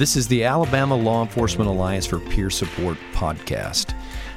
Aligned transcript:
This 0.00 0.16
is 0.16 0.26
the 0.26 0.44
Alabama 0.44 0.96
Law 0.96 1.20
Enforcement 1.20 1.68
Alliance 1.68 2.06
for 2.06 2.18
Peer 2.18 2.48
Support 2.48 2.96
podcast. 3.12 3.94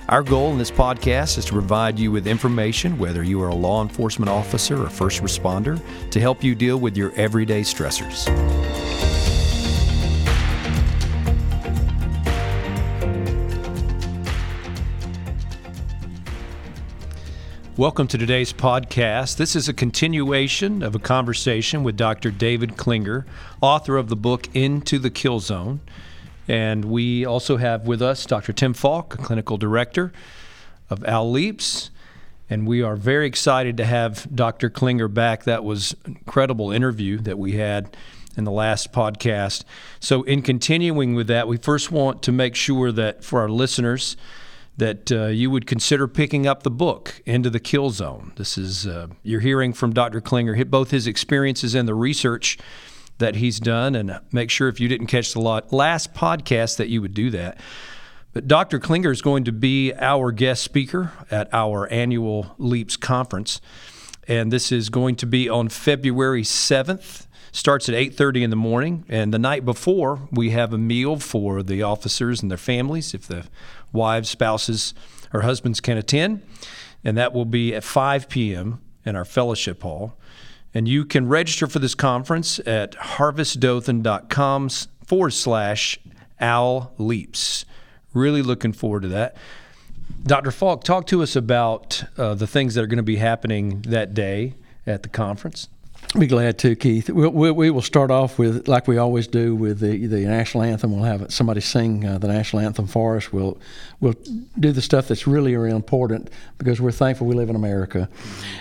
Our 0.09 0.21
goal 0.21 0.51
in 0.51 0.57
this 0.57 0.69
podcast 0.69 1.37
is 1.37 1.45
to 1.45 1.53
provide 1.53 1.97
you 1.97 2.11
with 2.11 2.27
information, 2.27 2.97
whether 2.97 3.23
you 3.23 3.41
are 3.41 3.47
a 3.47 3.55
law 3.55 3.81
enforcement 3.81 4.29
officer 4.29 4.83
or 4.83 4.89
first 4.89 5.21
responder, 5.21 5.79
to 6.09 6.19
help 6.19 6.43
you 6.43 6.53
deal 6.53 6.81
with 6.81 6.97
your 6.97 7.13
everyday 7.13 7.61
stressors. 7.61 8.27
Welcome 17.83 18.07
to 18.07 18.17
today's 18.17 18.53
podcast. 18.53 19.35
This 19.35 19.57
is 19.57 19.67
a 19.67 19.73
continuation 19.73 20.83
of 20.83 20.95
a 20.95 20.99
conversation 20.99 21.83
with 21.83 21.97
Dr. 21.97 22.31
David 22.31 22.77
Klinger, 22.77 23.25
author 23.59 23.97
of 23.97 24.07
the 24.07 24.15
book 24.15 24.47
Into 24.55 24.97
the 24.97 25.09
Kill 25.09 25.41
Zone. 25.41 25.81
And 26.47 26.85
we 26.85 27.25
also 27.25 27.57
have 27.57 27.85
with 27.85 28.01
us 28.01 28.25
Dr. 28.25 28.53
Tim 28.53 28.73
Faulk, 28.73 29.17
clinical 29.17 29.57
director 29.57 30.13
of 30.89 31.03
ALLEAPS. 31.03 31.89
And 32.49 32.65
we 32.65 32.81
are 32.81 32.95
very 32.95 33.27
excited 33.27 33.75
to 33.75 33.83
have 33.83 34.33
Dr. 34.33 34.69
Klinger 34.69 35.09
back. 35.09 35.43
That 35.43 35.65
was 35.65 35.93
an 36.05 36.15
incredible 36.15 36.71
interview 36.71 37.17
that 37.17 37.37
we 37.37 37.57
had 37.57 37.97
in 38.37 38.45
the 38.45 38.51
last 38.51 38.93
podcast. 38.93 39.65
So, 39.99 40.23
in 40.23 40.41
continuing 40.41 41.15
with 41.15 41.27
that, 41.27 41.49
we 41.49 41.57
first 41.57 41.91
want 41.91 42.23
to 42.23 42.31
make 42.31 42.55
sure 42.55 42.93
that 42.93 43.25
for 43.25 43.41
our 43.41 43.49
listeners, 43.49 44.15
that 44.77 45.11
uh, 45.11 45.25
you 45.27 45.51
would 45.51 45.67
consider 45.67 46.07
picking 46.07 46.47
up 46.47 46.63
the 46.63 46.71
book 46.71 47.21
into 47.25 47.49
the 47.49 47.59
kill 47.59 47.89
zone. 47.89 48.33
This 48.37 48.57
is 48.57 48.87
uh, 48.87 49.07
you're 49.21 49.41
hearing 49.41 49.73
from 49.73 49.93
dr 49.93 50.19
klinger 50.21 50.63
both 50.65 50.91
his 50.91 51.07
experiences 51.07 51.75
and 51.75 51.87
the 51.87 51.95
research 51.95 52.57
that 53.19 53.35
he's 53.35 53.59
done 53.59 53.93
and 53.95 54.19
make 54.31 54.49
sure 54.49 54.67
if 54.67 54.79
you 54.79 54.87
didn't 54.87 55.07
catch 55.07 55.33
the 55.33 55.39
last 55.39 56.13
podcast 56.13 56.77
that 56.77 56.89
you 56.89 57.01
would 57.01 57.13
do 57.13 57.29
that. 57.29 57.59
But 58.33 58.47
dr 58.47 58.79
klinger 58.79 59.11
is 59.11 59.21
going 59.21 59.43
to 59.43 59.51
be 59.51 59.93
our 59.93 60.31
guest 60.31 60.63
speaker 60.63 61.11
at 61.29 61.53
our 61.53 61.87
annual 61.91 62.55
leaps 62.57 62.97
conference 62.97 63.61
and 64.27 64.51
this 64.51 64.71
is 64.71 64.89
going 64.89 65.15
to 65.17 65.27
be 65.27 65.47
on 65.47 65.69
february 65.69 66.41
7th 66.43 67.27
starts 67.53 67.87
at 67.87 67.93
8.30 67.95 68.41
in 68.41 68.49
the 68.49 68.55
morning 68.55 69.05
and 69.07 69.33
the 69.33 69.39
night 69.39 69.63
before 69.63 70.27
we 70.31 70.49
have 70.49 70.73
a 70.73 70.77
meal 70.77 71.19
for 71.19 71.61
the 71.61 71.83
officers 71.83 72.41
and 72.41 72.49
their 72.49 72.57
families. 72.57 73.13
If 73.13 73.27
the 73.27 73.45
wives, 73.93 74.29
spouses, 74.29 74.93
or 75.33 75.41
husbands 75.41 75.79
can 75.79 75.97
attend. 75.97 76.41
And 77.03 77.17
that 77.17 77.33
will 77.33 77.45
be 77.45 77.73
at 77.73 77.83
5 77.83 78.29
p.m. 78.29 78.81
in 79.05 79.15
our 79.15 79.25
fellowship 79.25 79.83
hall. 79.83 80.17
And 80.73 80.87
you 80.87 81.05
can 81.05 81.27
register 81.27 81.67
for 81.67 81.79
this 81.79 81.95
conference 81.95 82.59
at 82.65 82.93
harvestdothan.com 82.93 84.69
forward 85.05 85.31
slash 85.31 85.99
ALLEAPS. 86.41 87.65
Really 88.13 88.41
looking 88.41 88.73
forward 88.73 89.03
to 89.03 89.09
that. 89.09 89.35
Dr. 90.25 90.51
Faulk, 90.51 90.83
talk 90.83 91.05
to 91.07 91.21
us 91.21 91.35
about 91.35 92.03
uh, 92.17 92.33
the 92.33 92.47
things 92.47 92.75
that 92.75 92.83
are 92.83 92.87
going 92.87 92.97
to 92.97 93.03
be 93.03 93.17
happening 93.17 93.81
that 93.83 94.13
day 94.13 94.55
at 94.85 95.03
the 95.03 95.09
conference. 95.09 95.67
Be 96.17 96.27
glad 96.27 96.59
to, 96.59 96.75
Keith. 96.75 97.09
We'll, 97.09 97.31
we, 97.31 97.49
we 97.49 97.69
will 97.71 97.81
start 97.81 98.11
off 98.11 98.37
with, 98.37 98.67
like 98.67 98.87
we 98.87 98.99
always 98.99 99.25
do, 99.25 99.55
with 99.55 99.79
the, 99.79 100.05
the 100.05 100.25
national 100.25 100.63
anthem. 100.63 100.91
We'll 100.91 101.05
have 101.05 101.33
somebody 101.33 101.59
sing 101.59 102.05
uh, 102.05 102.19
the 102.19 102.27
national 102.27 102.61
anthem 102.61 102.85
for 102.85 103.17
us. 103.17 103.33
We'll 103.33 103.57
we'll 104.03 104.15
do 104.59 104.73
the 104.73 104.81
stuff 104.81 105.07
that's 105.07 105.25
really, 105.25 105.55
really 105.55 105.73
important 105.73 106.29
because 106.57 106.81
we're 106.81 106.91
thankful 106.91 107.25
we 107.25 107.35
live 107.35 107.49
in 107.49 107.55
America. 107.55 108.09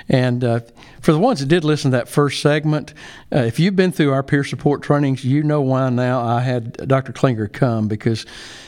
And 0.08 0.44
uh, 0.44 0.60
for 1.00 1.10
the 1.10 1.18
ones 1.18 1.40
that 1.40 1.46
did 1.46 1.64
listen 1.64 1.90
to 1.90 1.96
that 1.96 2.08
first 2.08 2.40
segment, 2.40 2.94
uh, 3.32 3.38
if 3.38 3.58
you've 3.58 3.74
been 3.74 3.90
through 3.90 4.12
our 4.12 4.22
peer 4.22 4.44
support 4.44 4.82
trainings, 4.82 5.24
you 5.24 5.42
know 5.42 5.60
why 5.60 5.90
now 5.90 6.20
I 6.20 6.40
had 6.40 6.74
Dr. 6.86 7.12
Klinger 7.12 7.48
come 7.48 7.88
because 7.88 8.24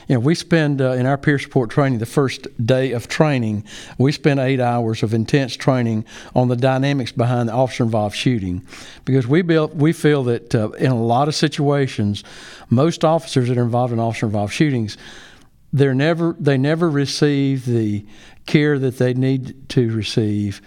you 0.08 0.16
know, 0.16 0.20
we 0.20 0.34
spend 0.34 0.82
uh, 0.82 0.90
in 0.92 1.06
our 1.06 1.16
peer 1.16 1.38
support 1.38 1.70
training 1.70 2.00
the 2.00 2.06
first 2.06 2.48
day 2.66 2.90
of 2.90 3.06
training, 3.06 3.64
we 3.96 4.10
spend 4.10 4.40
eight 4.40 4.60
hours 4.60 5.04
of 5.04 5.14
intense 5.14 5.56
training 5.56 6.04
on 6.34 6.48
the 6.48 6.56
dynamics 6.56 7.12
behind 7.12 7.48
the 7.48 7.52
officer-involved 7.52 8.16
shooting, 8.16 8.66
because 9.04 9.28
we 9.28 9.42
built, 9.42 9.76
we 9.76 9.92
feel 9.92 10.24
that 10.24 10.54
uh, 10.54 10.70
in 10.72 10.90
a 10.90 11.00
lot 11.00 11.28
of 11.28 11.36
situations, 11.36 12.24
most 12.68 13.04
officers 13.04 13.48
that 13.48 13.56
are 13.56 13.62
involved 13.62 13.92
in 13.92 14.00
officer-involved 14.00 14.52
shootings, 14.52 14.98
they're 15.74 15.92
never 15.92 16.36
they 16.38 16.56
never 16.56 16.88
receive 16.88 17.66
the 17.66 18.06
care 18.46 18.78
that 18.78 18.96
they 18.96 19.12
need 19.12 19.68
to 19.68 19.94
receive 19.94 20.62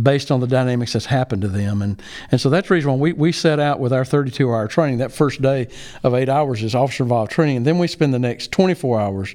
based 0.00 0.30
on 0.30 0.40
the 0.40 0.46
dynamics 0.46 0.92
that's 0.92 1.06
happened 1.06 1.42
to 1.42 1.48
them. 1.48 1.82
And, 1.82 2.00
and 2.30 2.40
so 2.40 2.50
that's 2.50 2.68
the 2.68 2.74
reason 2.74 2.92
why 2.92 2.96
we, 2.98 3.12
we 3.14 3.32
set 3.32 3.58
out 3.58 3.80
with 3.80 3.92
our 3.92 4.04
32 4.04 4.48
hour 4.48 4.68
training. 4.68 4.98
That 4.98 5.10
first 5.10 5.42
day 5.42 5.68
of 6.04 6.14
eight 6.14 6.28
hours 6.28 6.62
is 6.62 6.74
officer 6.74 7.02
involved 7.02 7.32
training. 7.32 7.56
And 7.58 7.66
then 7.66 7.78
we 7.78 7.88
spend 7.88 8.14
the 8.14 8.18
next 8.20 8.52
24 8.52 9.00
hours 9.00 9.34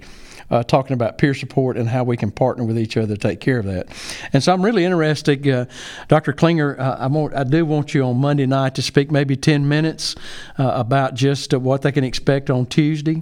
uh, 0.50 0.64
talking 0.64 0.94
about 0.94 1.18
peer 1.18 1.34
support 1.34 1.76
and 1.76 1.90
how 1.90 2.06
we 2.06 2.16
can 2.16 2.32
partner 2.32 2.64
with 2.64 2.78
each 2.78 2.96
other 2.96 3.16
to 3.16 3.18
take 3.18 3.42
care 3.42 3.60
of 3.60 3.66
that. 3.66 3.88
And 4.32 4.42
so 4.42 4.54
I'm 4.54 4.64
really 4.64 4.86
interested, 4.86 5.46
uh, 5.48 5.66
Dr. 6.08 6.32
Klinger. 6.32 6.80
Uh, 6.80 6.98
I, 6.98 7.08
want, 7.08 7.36
I 7.36 7.44
do 7.44 7.66
want 7.66 7.94
you 7.94 8.04
on 8.04 8.18
Monday 8.18 8.46
night 8.46 8.76
to 8.76 8.82
speak 8.82 9.12
maybe 9.12 9.36
10 9.36 9.68
minutes 9.68 10.16
uh, 10.58 10.72
about 10.76 11.14
just 11.14 11.54
what 11.54 11.82
they 11.82 11.92
can 11.92 12.06
expect 12.06 12.50
on 12.50 12.66
Tuesday, 12.68 13.22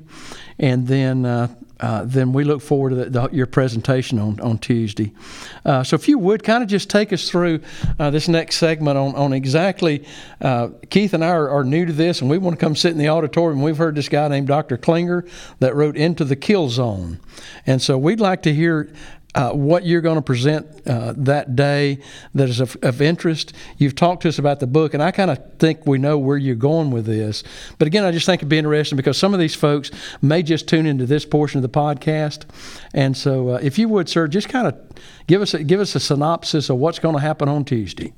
and 0.60 0.88
then 0.88 1.26
uh, 1.82 2.04
then 2.06 2.32
we 2.32 2.44
look 2.44 2.62
forward 2.62 2.92
to 2.92 2.96
the, 2.96 3.10
the, 3.10 3.30
your 3.32 3.48
presentation 3.48 4.20
on, 4.20 4.40
on 4.40 4.58
Tuesday. 4.60 5.12
Uh, 5.66 5.84
so, 5.84 5.96
if 5.96 6.08
you 6.08 6.18
would 6.20 6.44
kind 6.44 6.62
of 6.62 6.70
just 6.70 6.90
take 6.90 7.12
us 7.12 7.30
through 7.30 7.60
uh, 8.00 8.12
this 8.12 8.28
next 8.28 8.58
segment 8.58 8.98
on, 8.98 9.16
on 9.16 9.34
exactly, 9.34 10.06
uh, 10.42 10.70
Keith 10.90 11.14
and 11.14 11.26
I 11.26 11.30
are, 11.30 11.50
are, 11.50 11.64
new 11.64 11.86
to 11.86 11.94
this, 11.94 12.22
and 12.22 12.30
we 12.30 12.38
want 12.38 12.60
to 12.60 12.64
come 12.64 12.76
sit 12.76 12.92
in 12.92 12.98
the 12.98 13.10
auditorium. 13.10 13.62
We've 13.62 13.78
heard 13.78 13.96
this 13.96 14.10
guy 14.10 14.28
named 14.28 14.48
Dr. 14.48 14.78
Klinger 14.78 15.26
that 15.60 15.76
wrote 15.76 15.98
Into 15.98 16.24
the 16.24 16.36
Kill 16.36 16.70
Zone. 16.70 17.20
And 17.66 17.82
so, 17.82 17.98
we'd 17.98 18.20
like 18.20 18.44
to 18.44 18.54
hear 18.54 18.94
uh, 19.34 19.52
what 19.52 19.86
you're 19.86 20.02
going 20.02 20.18
to 20.18 20.22
present 20.22 20.68
uh, 20.86 21.14
that 21.16 21.56
day 21.56 22.00
that 22.34 22.50
is 22.50 22.60
of, 22.60 22.76
of, 22.82 23.02
interest. 23.02 23.54
You've 23.78 23.96
talked 23.96 24.24
to 24.24 24.30
us 24.30 24.38
about 24.38 24.60
the 24.60 24.68
book, 24.68 24.94
and 24.94 25.02
I 25.02 25.12
kind 25.12 25.32
of 25.32 25.40
think 25.58 25.86
we 25.86 25.98
know 25.98 26.18
where 26.18 26.38
you're 26.38 26.56
going 26.56 26.92
with 26.92 27.06
this. 27.06 27.44
But 27.78 27.88
again, 27.88 28.04
I 28.04 28.12
just 28.12 28.26
think 28.26 28.40
it'd 28.40 28.50
be 28.50 28.58
interesting 28.58 28.98
because 28.98 29.18
some 29.18 29.34
of 29.34 29.40
these 29.40 29.56
folks 29.56 29.90
may 30.22 30.44
just 30.44 30.68
tune 30.68 30.86
into 30.86 31.06
this 31.06 31.26
portion 31.26 31.60
of 31.60 31.62
the 31.62 31.70
podcast. 31.70 32.44
And 32.94 33.16
so, 33.16 33.50
uh, 33.50 33.60
if 33.62 33.80
you 33.80 33.88
would, 33.90 34.10
sir, 34.10 34.28
just 34.28 34.50
kind 34.50 34.68
of 34.68 34.78
give 35.28 35.42
us 35.42 35.54
a, 35.54 35.64
give 35.64 35.80
us 35.80 35.96
a 35.96 36.00
synopsis 36.00 36.70
of 36.70 36.78
what's 36.78 37.00
going 37.00 37.16
to 37.16 37.22
happen 37.22 37.48
on 37.48 37.64
Tuesday. 37.64 38.14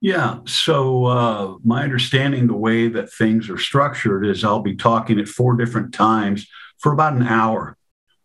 Yeah. 0.00 0.40
So, 0.46 1.04
uh, 1.04 1.54
my 1.64 1.84
understanding, 1.84 2.48
the 2.48 2.56
way 2.56 2.88
that 2.88 3.12
things 3.12 3.48
are 3.48 3.58
structured 3.58 4.26
is 4.26 4.42
I'll 4.42 4.60
be 4.60 4.74
talking 4.74 5.20
at 5.20 5.28
four 5.28 5.54
different 5.54 5.94
times 5.94 6.48
for 6.78 6.92
about 6.92 7.12
an 7.12 7.22
hour. 7.22 7.76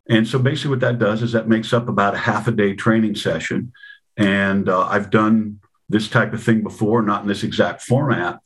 And 0.10 0.28
so 0.28 0.40
basically, 0.40 0.72
what 0.72 0.80
that 0.82 1.00
does 1.00 1.22
is 1.22 1.34
that 1.34 1.50
makes 1.50 1.74
up 1.74 1.90
about 1.90 2.16
a 2.16 2.20
half 2.20 2.48
a 2.48 2.52
day 2.52 2.74
training 2.74 3.16
session. 3.16 3.74
And 4.16 4.70
uh, 4.70 4.88
I've 4.88 5.10
done 5.10 5.60
this 5.90 6.10
type 6.10 6.34
of 6.34 6.44
thing 6.44 6.64
before, 6.64 7.02
not 7.02 7.22
in 7.22 7.28
this 7.28 7.44
exact 7.44 7.82
format. 7.82 8.40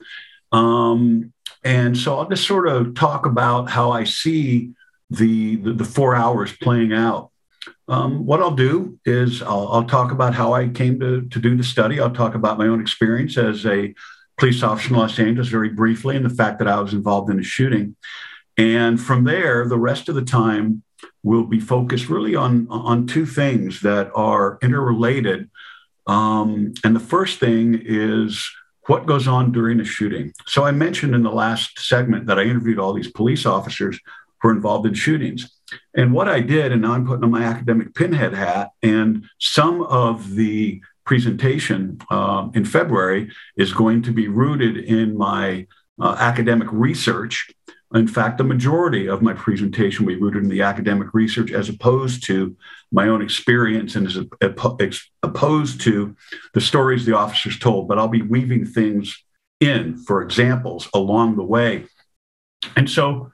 Um, 0.51 1.33
and 1.63 1.97
so 1.97 2.17
I'll 2.17 2.29
just 2.29 2.47
sort 2.47 2.67
of 2.67 2.95
talk 2.95 3.25
about 3.25 3.69
how 3.69 3.91
I 3.91 4.03
see 4.03 4.72
the, 5.09 5.57
the, 5.57 5.73
the 5.73 5.85
four 5.85 6.16
hours 6.16 6.51
playing 6.53 6.94
out. 6.94 7.31
Um, 7.88 8.25
what 8.25 8.41
I'll 8.41 8.55
do 8.55 8.99
is 9.05 9.41
I'll, 9.41 9.67
I'll, 9.72 9.83
talk 9.83 10.11
about 10.11 10.33
how 10.33 10.53
I 10.53 10.69
came 10.69 10.99
to, 10.99 11.22
to 11.28 11.39
do 11.39 11.55
the 11.55 11.63
study. 11.63 11.99
I'll 11.99 12.09
talk 12.11 12.33
about 12.33 12.57
my 12.57 12.67
own 12.67 12.81
experience 12.81 13.38
as 13.38 13.66
a 13.66 13.93
police 14.38 14.63
officer 14.63 14.89
in 14.89 14.95
Los 14.95 15.19
Angeles 15.19 15.49
very 15.49 15.69
briefly 15.69 16.16
and 16.16 16.25
the 16.25 16.29
fact 16.29 16.59
that 16.59 16.67
I 16.67 16.79
was 16.79 16.93
involved 16.93 17.29
in 17.29 17.39
a 17.39 17.43
shooting. 17.43 17.95
And 18.57 18.99
from 18.99 19.25
there, 19.25 19.67
the 19.67 19.78
rest 19.78 20.09
of 20.09 20.16
the 20.16 20.23
time, 20.23 20.83
will 21.24 21.44
be 21.44 21.59
focused 21.59 22.09
really 22.09 22.36
on, 22.36 22.68
on 22.70 23.08
two 23.08 23.26
things 23.26 23.82
that 23.82 24.12
are 24.16 24.58
interrelated. 24.62 25.50
Um, 26.08 26.74
and 26.84 26.96
the 26.96 27.00
first 27.00 27.40
thing 27.40 27.80
is 27.84 28.50
what 28.88 29.06
goes 29.06 29.28
on 29.28 29.52
during 29.52 29.80
a 29.80 29.86
shooting. 29.86 30.34
So 30.48 30.64
I 30.64 30.72
mentioned 30.72 31.14
in 31.14 31.24
the 31.24 31.32
last 31.32 31.79
segment 31.79 32.26
that 32.26 32.40
I 32.40 32.44
interviewed 32.44 32.79
all 32.79 32.94
these 32.94 33.12
police 33.12 33.46
officers 33.46 34.00
who 34.41 34.50
are 34.50 34.52
involved 34.52 34.88
in 34.88 34.94
shootings. 34.94 35.59
And 35.96 36.14
what 36.14 36.28
I 36.28 36.41
did, 36.41 36.72
and 36.72 36.82
now 36.82 36.94
I'm 36.94 37.06
putting 37.06 37.24
on 37.24 37.32
my 37.32 37.44
academic 37.44 37.94
pinhead 37.94 38.34
hat, 38.34 38.72
and 38.82 39.26
some 39.40 39.84
of 39.84 40.35
the 40.35 40.82
presentation 41.06 42.00
um, 42.09 42.52
in 42.56 42.66
February 42.66 43.32
is 43.56 43.74
going 43.74 44.02
to 44.03 44.12
be 44.12 44.28
rooted 44.28 44.78
in 44.78 45.17
my 45.17 45.67
uh, 46.00 46.16
academic 46.20 46.67
research 46.72 47.52
in 47.93 48.08
fact, 48.08 48.38
the 48.38 48.43
majority 48.43 49.08
of 49.08 49.22
my 49.22 49.34
presentation 49.34 50.05
will 50.05 50.14
be 50.14 50.22
rooted 50.22 50.43
in 50.43 50.49
the 50.49 50.61
academic 50.61 51.14
research 51.14 51.52
as 51.52 51.67
opposed 51.67 52.23
to 52.28 52.55
my 52.91 53.08
own 53.08 53.22
experience 53.22 53.96
and 53.96 54.08
as 54.08 54.17
opposed 55.23 55.82
to 55.82 56.16
the 56.53 56.61
stories 56.61 57.05
the 57.05 57.16
officers 57.16 57.59
told. 57.59 57.88
But 57.88 57.99
I'll 57.99 58.08
be 58.08 58.22
weaving 58.22 58.66
things 58.66 59.23
in 59.59 59.97
for 59.97 60.22
examples 60.22 60.88
along 60.93 61.35
the 61.35 61.43
way. 61.43 61.85
And 62.76 62.90
so 62.90 63.32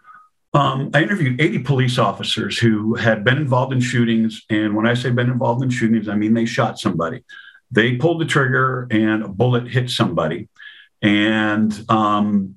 um, 0.54 0.90
I 0.94 1.04
interviewed 1.04 1.40
80 1.40 1.60
police 1.60 2.00
officers 2.00 2.58
who 2.58 2.96
had 2.96 3.24
been 3.24 3.38
involved 3.38 3.74
in 3.74 3.80
shootings. 3.80 4.44
And 4.50 4.76
when 4.76 4.88
I 4.88 4.96
say 4.96 5.12
been 5.12 5.30
involved 5.30 5.64
in 5.64 5.70
shootings, 5.70 6.10
I 6.10 6.16
mean 6.16 6.34
they 6.34 6.46
shot 6.46 6.80
somebody. 6.80 7.24
They 7.70 7.96
pulled 7.96 8.22
the 8.22 8.26
trigger 8.26 8.88
and 8.90 9.24
a 9.24 9.28
bullet 9.28 9.68
hit 9.68 9.90
somebody. 9.90 10.50
And 11.02 11.86
um, 11.90 12.57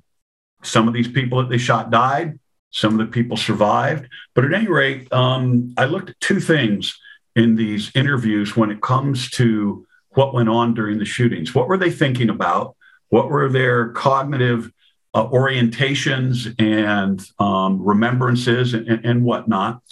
some 0.62 0.89
of 0.89 0.95
these 0.95 1.09
people 1.09 1.39
that 1.39 1.49
they 1.49 1.59
shot 1.59 1.91
died. 1.91 2.39
Some 2.71 2.99
of 2.99 3.07
the 3.07 3.12
people 3.12 3.37
survived. 3.37 4.09
But 4.35 4.45
at 4.45 4.53
any 4.53 4.69
rate, 4.69 5.12
um, 5.12 5.75
I 5.77 5.87
looked 5.87 6.11
at 6.11 6.21
two 6.21 6.41
things 6.41 6.99
in 7.35 7.57
these 7.57 7.91
interviews 7.95 8.57
when 8.57 8.71
it 8.71 8.81
comes 8.81 9.31
to 9.33 9.87
what 10.11 10.35
went 10.35 10.49
on 10.49 10.75
during 10.75 10.99
the 10.99 11.05
shootings. 11.05 11.55
What 11.55 11.69
were 11.69 11.79
they 11.79 11.91
thinking 11.91 12.31
about? 12.31 12.77
What 13.09 13.29
were 13.29 13.49
their 13.49 13.91
cognitive 13.91 14.73
uh, 15.15 15.27
orientations 15.27 16.55
and 16.61 17.21
um, 17.39 17.83
remembrances 17.83 18.75
and, 18.75 18.89
and 19.05 19.25
whatnot? 19.25 19.83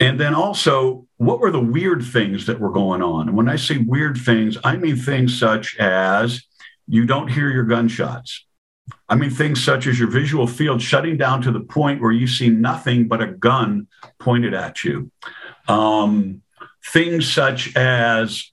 And 0.00 0.18
then 0.18 0.34
also, 0.34 1.06
what 1.18 1.40
were 1.40 1.50
the 1.50 1.60
weird 1.60 2.02
things 2.02 2.46
that 2.46 2.58
were 2.58 2.70
going 2.70 3.02
on? 3.02 3.28
And 3.28 3.36
when 3.36 3.48
I 3.48 3.56
say 3.56 3.78
weird 3.78 4.16
things, 4.16 4.56
I 4.64 4.76
mean 4.76 4.96
things 4.96 5.38
such 5.38 5.76
as 5.76 6.42
you 6.88 7.06
don't 7.06 7.28
hear 7.28 7.50
your 7.50 7.64
gunshots. 7.64 8.46
I 9.08 9.16
mean 9.16 9.30
things 9.30 9.62
such 9.62 9.86
as 9.86 9.98
your 9.98 10.08
visual 10.08 10.46
field 10.46 10.80
shutting 10.80 11.16
down 11.16 11.42
to 11.42 11.52
the 11.52 11.60
point 11.60 12.00
where 12.00 12.12
you 12.12 12.26
see 12.26 12.48
nothing 12.48 13.08
but 13.08 13.22
a 13.22 13.26
gun 13.26 13.88
pointed 14.18 14.54
at 14.54 14.84
you. 14.84 15.10
Um, 15.68 16.42
things 16.86 17.30
such 17.30 17.76
as 17.76 18.50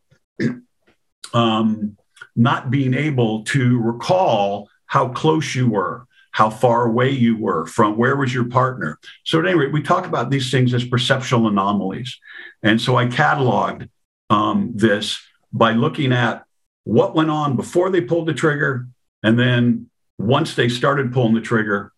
um, 1.33 1.97
not 2.35 2.69
being 2.71 2.93
able 2.93 3.43
to 3.45 3.79
recall 3.79 4.69
how 4.85 5.09
close 5.09 5.55
you 5.55 5.69
were, 5.69 6.05
how 6.31 6.49
far 6.49 6.85
away 6.85 7.09
you 7.09 7.37
were 7.37 7.65
from 7.65 7.97
where 7.97 8.15
was 8.15 8.33
your 8.33 8.45
partner. 8.45 8.99
So, 9.25 9.39
at 9.39 9.45
any 9.45 9.57
rate, 9.57 9.73
we 9.73 9.81
talk 9.81 10.05
about 10.05 10.29
these 10.29 10.51
things 10.51 10.73
as 10.73 10.85
perceptual 10.85 11.47
anomalies. 11.47 12.17
And 12.63 12.81
so 12.81 12.95
I 12.95 13.05
cataloged 13.05 13.89
um, 14.29 14.71
this 14.75 15.19
by 15.51 15.73
looking 15.73 16.11
at 16.13 16.43
what 16.83 17.15
went 17.15 17.29
on 17.29 17.55
before 17.55 17.89
they 17.89 18.01
pulled 18.01 18.27
the 18.27 18.33
trigger. 18.33 18.87
And 19.23 19.37
then 19.37 19.89
once 20.17 20.55
they 20.55 20.69
started 20.69 21.13
pulling 21.13 21.33
the 21.33 21.41
trigger, 21.41 21.91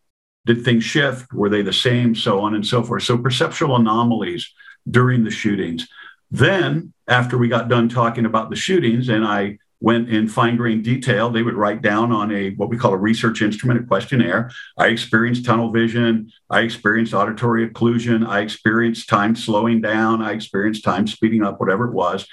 did 0.45 0.63
things 0.63 0.83
shift? 0.83 1.33
Were 1.33 1.49
they 1.49 1.61
the 1.61 1.73
same? 1.73 2.15
So 2.15 2.39
on 2.39 2.55
and 2.55 2.65
so 2.65 2.83
forth. 2.83 3.03
So, 3.03 3.17
perceptual 3.17 3.75
anomalies 3.75 4.51
during 4.89 5.23
the 5.23 5.31
shootings. 5.31 5.87
Then, 6.31 6.93
after 7.07 7.37
we 7.37 7.47
got 7.47 7.69
done 7.69 7.89
talking 7.89 8.25
about 8.25 8.49
the 8.49 8.55
shootings, 8.55 9.09
and 9.09 9.25
I 9.25 9.57
went 9.81 10.09
in 10.09 10.27
fine 10.27 10.57
grained 10.57 10.83
detail, 10.83 11.29
they 11.29 11.41
would 11.41 11.55
write 11.55 11.81
down 11.81 12.11
on 12.11 12.31
a 12.31 12.51
what 12.51 12.69
we 12.69 12.77
call 12.77 12.93
a 12.93 12.97
research 12.97 13.41
instrument, 13.41 13.79
a 13.79 13.83
questionnaire. 13.83 14.51
I 14.77 14.87
experienced 14.87 15.45
tunnel 15.45 15.71
vision. 15.71 16.31
I 16.49 16.61
experienced 16.61 17.13
auditory 17.13 17.67
occlusion. 17.67 18.27
I 18.27 18.41
experienced 18.41 19.07
time 19.07 19.35
slowing 19.35 19.81
down. 19.81 20.21
I 20.21 20.31
experienced 20.31 20.83
time 20.83 21.07
speeding 21.07 21.43
up, 21.43 21.59
whatever 21.59 21.85
it 21.85 21.93
was. 21.93 22.27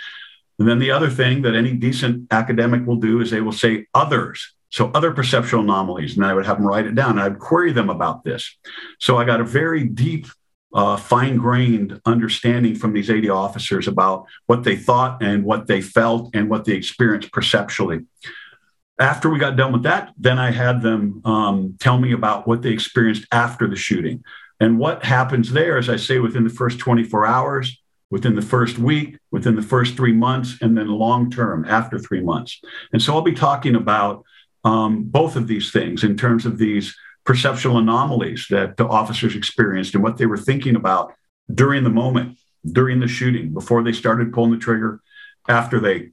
And 0.58 0.66
then 0.66 0.78
the 0.78 0.90
other 0.90 1.10
thing 1.10 1.42
that 1.42 1.54
any 1.54 1.74
decent 1.74 2.32
academic 2.32 2.86
will 2.86 2.96
do 2.96 3.20
is 3.20 3.30
they 3.30 3.42
will 3.42 3.52
say 3.52 3.86
others. 3.94 4.55
So 4.70 4.90
other 4.94 5.12
perceptual 5.12 5.60
anomalies, 5.60 6.16
and 6.16 6.26
I 6.26 6.34
would 6.34 6.46
have 6.46 6.58
them 6.58 6.66
write 6.66 6.86
it 6.86 6.94
down. 6.94 7.12
and 7.12 7.20
I'd 7.20 7.38
query 7.38 7.72
them 7.72 7.88
about 7.88 8.24
this. 8.24 8.56
So 8.98 9.16
I 9.16 9.24
got 9.24 9.40
a 9.40 9.44
very 9.44 9.84
deep 9.84 10.26
uh, 10.74 10.96
fine 10.96 11.36
grained 11.36 12.00
understanding 12.04 12.74
from 12.74 12.92
these 12.92 13.08
80 13.08 13.30
officers 13.30 13.88
about 13.88 14.26
what 14.46 14.64
they 14.64 14.76
thought 14.76 15.22
and 15.22 15.44
what 15.44 15.66
they 15.66 15.80
felt 15.80 16.30
and 16.34 16.50
what 16.50 16.64
they 16.64 16.72
experienced 16.72 17.32
perceptually. 17.32 18.00
After 18.98 19.30
we 19.30 19.38
got 19.38 19.56
done 19.56 19.72
with 19.72 19.84
that, 19.84 20.12
then 20.18 20.38
I 20.38 20.50
had 20.50 20.82
them 20.82 21.22
um, 21.24 21.76
tell 21.80 21.98
me 21.98 22.12
about 22.12 22.46
what 22.46 22.62
they 22.62 22.70
experienced 22.70 23.26
after 23.30 23.68
the 23.68 23.76
shooting. 23.76 24.24
And 24.58 24.78
what 24.78 25.04
happens 25.04 25.52
there, 25.52 25.76
as 25.76 25.88
I 25.88 25.96
say, 25.96 26.18
within 26.18 26.44
the 26.44 26.50
first 26.50 26.78
24 26.78 27.26
hours, 27.26 27.78
within 28.10 28.34
the 28.34 28.42
first 28.42 28.78
week, 28.78 29.18
within 29.30 29.56
the 29.56 29.62
first 29.62 29.96
three 29.96 30.12
months, 30.12 30.56
and 30.60 30.76
then 30.76 30.88
long 30.88 31.30
term 31.30 31.64
after 31.66 31.98
three 31.98 32.22
months. 32.22 32.60
And 32.92 33.02
so 33.02 33.14
I'll 33.14 33.22
be 33.22 33.32
talking 33.32 33.74
about 33.74 34.24
um, 34.66 35.04
both 35.04 35.36
of 35.36 35.46
these 35.46 35.70
things 35.70 36.02
in 36.02 36.16
terms 36.16 36.44
of 36.44 36.58
these 36.58 36.94
perceptual 37.24 37.78
anomalies 37.78 38.46
that 38.50 38.76
the 38.76 38.86
officers 38.86 39.36
experienced 39.36 39.94
and 39.94 40.02
what 40.02 40.18
they 40.18 40.26
were 40.26 40.36
thinking 40.36 40.74
about 40.74 41.14
during 41.54 41.84
the 41.84 41.90
moment, 41.90 42.36
during 42.72 42.98
the 42.98 43.06
shooting, 43.06 43.54
before 43.54 43.84
they 43.84 43.92
started 43.92 44.32
pulling 44.32 44.50
the 44.50 44.58
trigger, 44.58 45.00
after 45.48 45.78
they 45.78 46.10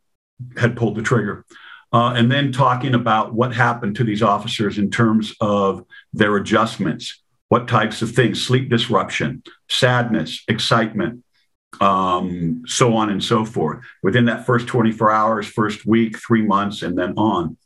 had 0.56 0.78
pulled 0.78 0.96
the 0.96 1.02
trigger. 1.02 1.44
Uh, 1.92 2.14
and 2.16 2.32
then 2.32 2.52
talking 2.52 2.94
about 2.94 3.34
what 3.34 3.56
happened 3.56 3.96
to 3.96 4.04
these 4.04 4.22
officers 4.22 4.78
in 4.78 4.92
terms 4.92 5.34
of 5.42 5.84
their 6.14 6.36
adjustments, 6.38 7.24
what 7.50 7.68
types 7.68 8.04
of 8.04 8.12
things, 8.12 8.44
sleep 8.44 8.70
disruption, 8.70 9.42
sadness, 9.68 10.44
excitement, 10.48 11.24
um, 11.82 12.62
so 12.68 12.96
on 12.96 13.10
and 13.10 13.24
so 13.24 13.46
forth, 13.46 13.84
within 14.04 14.26
that 14.26 14.46
first 14.46 14.68
24 14.68 15.10
hours, 15.10 15.48
first 15.48 15.88
week, 15.88 16.20
three 16.20 16.44
months, 16.44 16.84
and 16.84 16.96
then 16.96 17.16
on. 17.18 17.58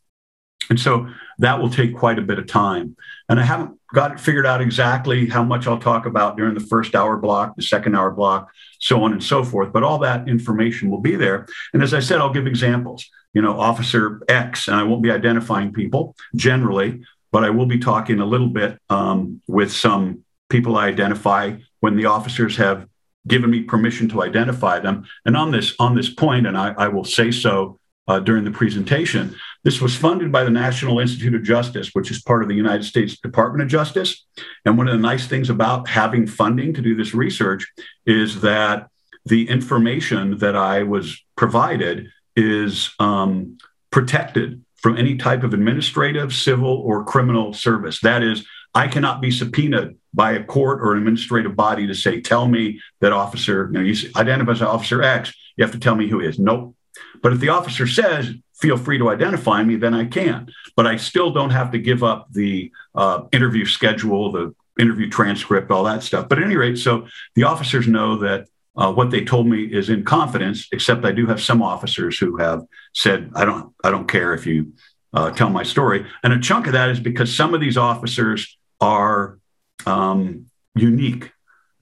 And 0.69 0.79
so 0.79 1.07
that 1.39 1.59
will 1.59 1.69
take 1.69 1.95
quite 1.95 2.19
a 2.19 2.21
bit 2.21 2.39
of 2.39 2.47
time. 2.47 2.95
And 3.29 3.39
I 3.39 3.43
haven't 3.43 3.79
got 3.93 4.11
it 4.11 4.19
figured 4.19 4.45
out 4.45 4.61
exactly 4.61 5.27
how 5.27 5.43
much 5.43 5.67
I'll 5.67 5.77
talk 5.77 6.05
about 6.05 6.37
during 6.37 6.53
the 6.53 6.65
first 6.65 6.95
hour 6.95 7.17
block, 7.17 7.55
the 7.55 7.61
second 7.61 7.95
hour 7.95 8.11
block, 8.11 8.49
so 8.79 9.03
on 9.03 9.13
and 9.13 9.23
so 9.23 9.43
forth. 9.43 9.71
But 9.71 9.83
all 9.83 9.99
that 9.99 10.27
information 10.27 10.89
will 10.89 11.01
be 11.01 11.15
there. 11.15 11.47
And 11.73 11.83
as 11.83 11.93
I 11.93 11.99
said, 11.99 12.19
I'll 12.19 12.33
give 12.33 12.47
examples. 12.47 13.05
You 13.33 13.41
know, 13.41 13.59
Officer 13.59 14.21
X, 14.27 14.67
and 14.67 14.77
I 14.77 14.83
won't 14.83 15.03
be 15.03 15.11
identifying 15.11 15.71
people 15.71 16.15
generally, 16.35 17.01
but 17.31 17.43
I 17.43 17.49
will 17.49 17.65
be 17.65 17.77
talking 17.77 18.19
a 18.19 18.25
little 18.25 18.49
bit 18.49 18.79
um, 18.89 19.41
with 19.47 19.71
some 19.71 20.23
people 20.49 20.77
I 20.77 20.87
identify 20.87 21.55
when 21.81 21.95
the 21.95 22.05
officers 22.05 22.57
have 22.57 22.87
given 23.27 23.49
me 23.49 23.61
permission 23.61 24.07
to 24.09 24.23
identify 24.23 24.79
them. 24.79 25.05
And 25.25 25.35
on 25.35 25.51
this 25.51 25.75
on 25.79 25.95
this 25.95 26.09
point, 26.09 26.47
and 26.47 26.57
I, 26.57 26.73
I 26.77 26.87
will 26.87 27.03
say 27.03 27.31
so 27.31 27.79
uh, 28.07 28.19
during 28.19 28.43
the 28.43 28.51
presentation. 28.51 29.35
This 29.63 29.81
was 29.81 29.95
funded 29.95 30.31
by 30.31 30.43
the 30.43 30.49
National 30.49 30.99
Institute 30.99 31.35
of 31.35 31.43
Justice, 31.43 31.89
which 31.93 32.11
is 32.11 32.21
part 32.21 32.41
of 32.41 32.49
the 32.49 32.55
United 32.55 32.83
States 32.83 33.19
Department 33.19 33.63
of 33.63 33.69
Justice. 33.69 34.25
And 34.65 34.77
one 34.77 34.87
of 34.87 34.93
the 34.93 34.99
nice 34.99 35.27
things 35.27 35.49
about 35.49 35.89
having 35.89 36.27
funding 36.27 36.73
to 36.73 36.81
do 36.81 36.95
this 36.95 37.13
research 37.13 37.67
is 38.05 38.41
that 38.41 38.87
the 39.25 39.49
information 39.49 40.37
that 40.37 40.55
I 40.55 40.83
was 40.83 41.21
provided 41.35 42.07
is 42.35 42.91
um, 42.99 43.57
protected 43.91 44.63
from 44.77 44.95
any 44.95 45.17
type 45.17 45.43
of 45.43 45.53
administrative, 45.53 46.33
civil, 46.33 46.69
or 46.69 47.03
criminal 47.03 47.51
service. 47.53 47.99
That 48.01 48.23
is, 48.23 48.45
I 48.73 48.87
cannot 48.87 49.21
be 49.21 49.31
subpoenaed 49.31 49.97
by 50.13 50.33
a 50.33 50.43
court 50.43 50.81
or 50.81 50.93
an 50.93 50.99
administrative 50.99 51.55
body 51.55 51.87
to 51.87 51.95
say, 51.95 52.21
tell 52.21 52.47
me 52.47 52.79
that 53.01 53.11
officer, 53.11 53.69
you 53.71 53.73
know, 53.73 53.81
you 53.81 54.11
identify 54.15 54.51
as 54.51 54.61
Officer 54.61 55.01
X, 55.01 55.33
you 55.55 55.63
have 55.63 55.73
to 55.73 55.79
tell 55.79 55.95
me 55.95 56.07
who 56.07 56.19
he 56.19 56.27
is. 56.27 56.39
Nope. 56.39 56.75
But 57.21 57.33
if 57.33 57.39
the 57.39 57.49
officer 57.49 57.87
says, 57.87 58.33
feel 58.59 58.77
free 58.77 58.97
to 58.97 59.09
identify 59.09 59.63
me, 59.63 59.75
then 59.75 59.93
I 59.93 60.05
can. 60.05 60.51
But 60.75 60.87
I 60.87 60.97
still 60.97 61.31
don't 61.31 61.51
have 61.51 61.71
to 61.71 61.79
give 61.79 62.03
up 62.03 62.27
the 62.31 62.71
uh, 62.95 63.23
interview 63.31 63.65
schedule, 63.65 64.31
the 64.31 64.55
interview 64.79 65.09
transcript, 65.09 65.71
all 65.71 65.83
that 65.85 66.03
stuff. 66.03 66.27
But 66.27 66.39
at 66.39 66.45
any 66.45 66.55
rate, 66.55 66.77
so 66.77 67.07
the 67.35 67.43
officers 67.43 67.87
know 67.87 68.17
that 68.17 68.47
uh, 68.75 68.93
what 68.93 69.09
they 69.09 69.23
told 69.23 69.47
me 69.47 69.63
is 69.63 69.89
in 69.89 70.03
confidence. 70.03 70.67
Except 70.71 71.05
I 71.05 71.11
do 71.11 71.27
have 71.27 71.41
some 71.41 71.61
officers 71.61 72.17
who 72.17 72.37
have 72.37 72.63
said, 72.93 73.31
"I 73.35 73.45
don't, 73.45 73.73
I 73.83 73.91
don't 73.91 74.07
care 74.07 74.33
if 74.33 74.45
you 74.45 74.73
uh, 75.13 75.31
tell 75.31 75.49
my 75.49 75.63
story." 75.63 76.05
And 76.23 76.33
a 76.33 76.39
chunk 76.39 76.67
of 76.67 76.73
that 76.73 76.89
is 76.89 76.99
because 76.99 77.35
some 77.35 77.53
of 77.53 77.61
these 77.61 77.77
officers 77.77 78.57
are 78.79 79.39
um, 79.85 80.45
unique. 80.75 81.31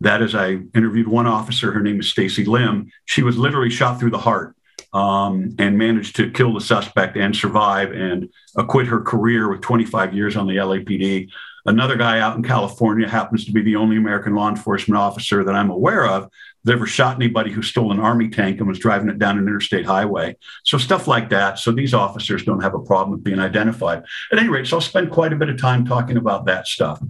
That 0.01 0.21
is, 0.21 0.35
I 0.35 0.59
interviewed 0.73 1.07
one 1.07 1.25
officer. 1.25 1.71
Her 1.71 1.81
name 1.81 1.99
is 1.99 2.09
Stacy 2.09 2.45
Lim. 2.45 2.91
She 3.05 3.23
was 3.23 3.37
literally 3.37 3.69
shot 3.69 3.99
through 3.99 4.11
the 4.11 4.17
heart 4.17 4.54
um, 4.95 5.53
and 5.59 5.77
managed 5.77 6.15
to 6.15 6.31
kill 6.31 6.53
the 6.53 6.61
suspect 6.61 7.17
and 7.17 7.35
survive 7.35 7.91
and 7.91 8.29
acquit 8.55 8.87
her 8.87 9.01
career 9.01 9.49
with 9.49 9.59
25 9.59 10.13
years 10.13 10.37
on 10.37 10.47
the 10.47 10.55
LAPD. 10.55 11.29
Another 11.65 11.97
guy 11.97 12.21
out 12.21 12.37
in 12.37 12.43
California 12.43 13.09
happens 13.09 13.43
to 13.43 13.51
be 13.51 13.61
the 13.61 13.75
only 13.75 13.97
American 13.97 14.35
law 14.35 14.47
enforcement 14.47 14.97
officer 14.97 15.43
that 15.43 15.53
I'm 15.53 15.69
aware 15.69 16.07
of 16.07 16.31
that 16.63 16.71
ever 16.71 16.87
shot 16.87 17.17
anybody 17.17 17.51
who 17.51 17.61
stole 17.61 17.91
an 17.91 17.99
army 17.99 18.29
tank 18.29 18.59
and 18.59 18.69
was 18.69 18.79
driving 18.79 19.09
it 19.09 19.19
down 19.19 19.37
an 19.37 19.45
interstate 19.45 19.85
highway. 19.85 20.37
So 20.63 20.77
stuff 20.77 21.09
like 21.09 21.29
that. 21.29 21.59
So 21.59 21.73
these 21.73 21.93
officers 21.93 22.45
don't 22.45 22.61
have 22.61 22.73
a 22.73 22.79
problem 22.79 23.11
with 23.11 23.23
being 23.23 23.39
identified. 23.39 24.01
At 24.31 24.39
any 24.39 24.47
rate, 24.47 24.65
so 24.65 24.77
I'll 24.77 24.81
spend 24.81 25.11
quite 25.11 25.33
a 25.33 25.35
bit 25.35 25.49
of 25.49 25.59
time 25.59 25.85
talking 25.85 26.15
about 26.15 26.45
that 26.45 26.67
stuff. 26.67 27.03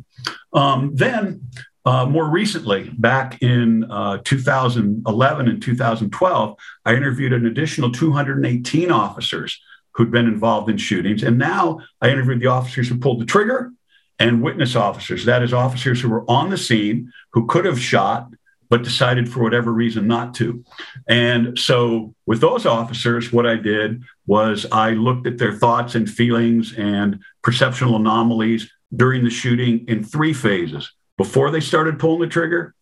Um, 0.54 0.96
then 0.96 1.50
uh, 1.86 2.06
more 2.06 2.28
recently, 2.28 2.90
back 2.98 3.42
in 3.44 3.90
uh, 3.92 4.18
2011 4.24 5.48
and 5.48 5.62
2012, 5.62 6.58
I 6.84 6.96
interviewed 6.96 7.32
an 7.32 7.46
additional 7.46 7.92
218 7.92 8.90
officers 8.90 9.62
who'd 9.92 10.12
been 10.12 10.28
involved 10.28 10.70
in 10.70 10.78
shootings. 10.78 11.22
And 11.22 11.38
now 11.38 11.80
I 12.02 12.10
interviewed 12.10 12.42
the 12.42 12.48
officers 12.48 12.90
who 12.90 12.98
pulled 12.98 13.22
the 13.22 13.26
trigger 13.26 13.72
and 14.18 14.42
witness 14.42 14.76
officers. 14.76 15.26
That 15.26 15.44
is, 15.44 15.54
officers 15.54 16.02
who 16.02 16.10
were 16.10 16.30
on 16.30 16.50
the 16.50 16.58
scene 16.58 17.12
who 17.34 17.46
could 17.46 17.66
have 17.66 17.80
shot, 17.80 18.30
but 18.68 18.82
decided 18.82 19.32
for 19.32 19.44
whatever 19.44 19.72
reason 19.72 20.08
not 20.08 20.34
to. 20.36 20.66
And 21.08 21.58
so, 21.58 22.16
with 22.26 22.42
those 22.42 22.66
officers, 22.66 23.32
what 23.32 23.46
I 23.46 23.58
did 23.58 24.02
was 24.26 24.66
I 24.72 24.92
looked 24.92 25.28
at 25.28 25.38
their 25.38 25.54
thoughts 25.54 25.94
and 25.94 26.10
feelings 26.10 26.74
and 26.74 27.20
perceptual 27.44 27.96
anomalies 27.96 28.72
during 28.96 29.24
the 29.24 29.30
shooting 29.30 29.86
in 29.88 30.04
three 30.04 30.34
phases 30.34 30.92
before 31.18 31.52
they 31.52 31.60
started 31.60 32.00
pulling 32.00 32.22
the 32.22 32.28
trigger, 32.28 32.74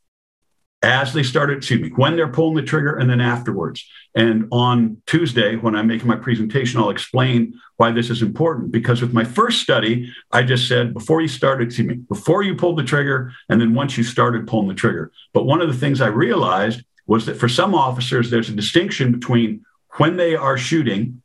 as 0.82 1.14
they 1.14 1.24
started, 1.24 1.60
excuse 1.60 1.80
me, 1.80 1.90
when 1.96 2.18
they're 2.18 2.28
pulling 2.28 2.56
the 2.56 2.62
trigger 2.62 2.98
and 2.98 3.10
then 3.10 3.22
afterwards. 3.22 3.86
And 4.16 4.50
on 4.52 5.02
Tuesday, 5.08 5.56
when 5.56 5.76
I'm 5.76 5.88
making 5.88 6.08
my 6.08 6.18
presentation, 6.18 6.80
I'll 6.80 6.90
explain 6.90 7.54
why 7.78 7.92
this 7.92 8.10
is 8.10 8.22
important. 8.22 8.72
Because 8.72 9.02
with 9.02 9.14
my 9.14 9.24
first 9.24 9.62
study, 9.62 10.14
I 10.32 10.44
just 10.44 10.68
said 10.68 10.94
before 10.94 11.22
you 11.22 11.30
started, 11.30 11.68
excuse 11.68 11.88
me, 11.88 11.96
before 11.96 12.44
you 12.44 12.56
pulled 12.56 12.78
the 12.78 12.84
trigger, 12.84 13.32
and 13.48 13.62
then 13.62 13.74
once 13.74 13.98
you 13.98 14.04
started 14.04 14.46
pulling 14.46 14.68
the 14.68 14.74
trigger. 14.74 15.12
But 15.34 15.46
one 15.46 15.62
of 15.62 15.70
the 15.70 15.78
things 15.78 16.02
I 16.02 16.08
realized 16.08 16.84
was 17.08 17.26
that 17.28 17.38
for 17.38 17.48
some 17.48 17.74
officers, 17.74 18.30
there's 18.30 18.50
a 18.50 18.54
distinction 18.54 19.14
between 19.14 19.64
when 19.98 20.18
they 20.18 20.36
are 20.36 20.58
shooting 20.58 21.22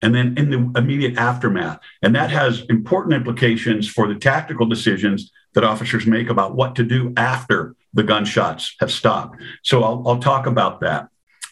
and 0.00 0.14
then 0.14 0.36
in 0.36 0.50
the 0.50 0.78
immediate 0.78 1.16
aftermath. 1.16 1.80
And 2.02 2.14
that 2.14 2.30
has 2.30 2.64
important 2.68 3.14
implications 3.14 3.88
for 3.88 4.06
the 4.06 4.16
tactical 4.16 4.66
decisions 4.66 5.32
that 5.54 5.64
officers 5.64 6.06
make 6.06 6.30
about 6.30 6.54
what 6.54 6.76
to 6.76 6.84
do 6.84 7.12
after 7.16 7.74
the 7.94 8.02
gunshots 8.02 8.74
have 8.80 8.90
stopped. 8.90 9.40
So 9.62 9.82
I'll, 9.84 10.02
I'll 10.06 10.18
talk 10.18 10.46
about 10.46 10.80
that. 10.80 11.08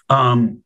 Um, 0.08 0.62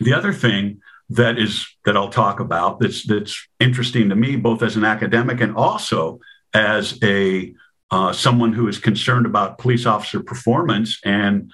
the 0.00 0.12
other 0.12 0.32
thing 0.32 0.80
that 1.10 1.38
is 1.38 1.66
that 1.84 1.96
I'll 1.96 2.10
talk 2.10 2.40
about 2.40 2.80
that's 2.80 3.06
that's 3.06 3.46
interesting 3.60 4.08
to 4.08 4.16
me, 4.16 4.36
both 4.36 4.62
as 4.62 4.76
an 4.76 4.84
academic 4.84 5.40
and 5.40 5.56
also 5.56 6.20
as 6.52 6.98
a 7.02 7.54
uh, 7.90 8.12
someone 8.12 8.52
who 8.52 8.66
is 8.68 8.78
concerned 8.78 9.26
about 9.26 9.58
police 9.58 9.86
officer 9.86 10.20
performance 10.20 10.98
and 11.04 11.52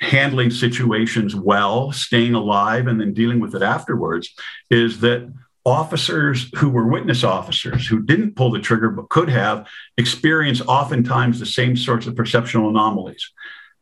handling 0.00 0.50
situations 0.50 1.34
well, 1.34 1.90
staying 1.92 2.34
alive, 2.34 2.86
and 2.86 3.00
then 3.00 3.14
dealing 3.14 3.40
with 3.40 3.54
it 3.54 3.62
afterwards, 3.62 4.34
is 4.70 5.00
that 5.00 5.32
officers 5.66 6.48
who 6.56 6.70
were 6.70 6.86
witness 6.86 7.24
officers 7.24 7.88
who 7.88 8.00
didn't 8.00 8.36
pull 8.36 8.52
the 8.52 8.60
trigger 8.60 8.88
but 8.88 9.08
could 9.08 9.28
have 9.28 9.66
experienced 9.98 10.62
oftentimes 10.68 11.40
the 11.40 11.44
same 11.44 11.76
sorts 11.76 12.06
of 12.06 12.14
perceptual 12.14 12.70
anomalies. 12.70 13.32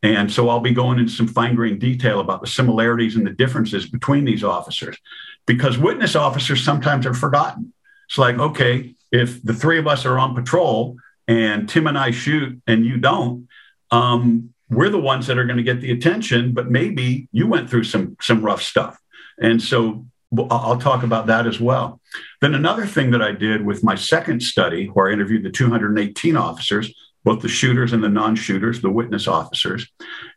And 0.03 0.33
so 0.33 0.49
I'll 0.49 0.61
be 0.61 0.73
going 0.73 0.99
into 0.99 1.13
some 1.13 1.29
fine 1.29 1.55
grained 1.55 1.81
detail 1.81 2.21
about 2.21 2.41
the 2.41 2.47
similarities 2.47 3.17
and 3.17 3.27
the 3.27 3.31
differences 3.31 3.87
between 3.87 4.25
these 4.25 4.43
officers 4.43 4.97
because 5.47 5.77
witness 5.77 6.17
officers 6.17 6.65
sometimes 6.65 7.05
are 7.05 7.15
forgotten. 7.15 7.75
It's 8.09 8.17
like, 8.17 8.39
okay, 8.39 8.95
if 9.13 9.43
the 9.43 9.55
three 9.55 9.79
of 9.79 9.87
us 9.87 10.07
are 10.07 10.19
on 10.19 10.35
patrol 10.35 10.97
and 11.29 11.69
Tim 11.69 11.87
and 11.87 11.99
I 11.99 12.13
shoot 12.13 12.61
and 12.67 12.87
you 12.87 12.97
don't, 12.97 13.47
um, 13.91 14.55
we're 14.71 14.89
the 14.89 14.99
ones 14.99 15.27
that 15.27 15.39
are 15.39 15.45
going 15.45 15.59
to 15.59 15.63
get 15.63 15.83
the 15.83 15.93
attention, 15.93 16.55
but 16.55 16.71
maybe 16.71 17.29
you 17.31 17.47
went 17.47 17.69
through 17.69 17.85
some 17.85 18.17
some 18.23 18.43
rough 18.43 18.63
stuff. 18.63 18.99
And 19.39 19.61
so 19.61 20.07
I'll 20.51 20.79
talk 20.79 21.03
about 21.03 21.27
that 21.27 21.47
as 21.47 21.61
well. 21.61 22.01
Then 22.41 22.55
another 22.55 22.87
thing 22.87 23.11
that 23.13 23.23
I 23.23 23.33
did 23.33 23.65
with 23.65 23.85
my 23.85 23.95
second 23.95 24.43
study, 24.43 24.87
where 24.87 25.09
I 25.09 25.13
interviewed 25.13 25.43
the 25.43 25.51
218 25.51 26.37
officers, 26.37 26.93
both 27.25 27.41
the 27.41 27.49
shooters 27.49 27.93
and 27.93 28.05
the 28.05 28.09
non-shooters, 28.09 28.81
the 28.81 28.91
witness 28.91 29.27
officers, 29.27 29.87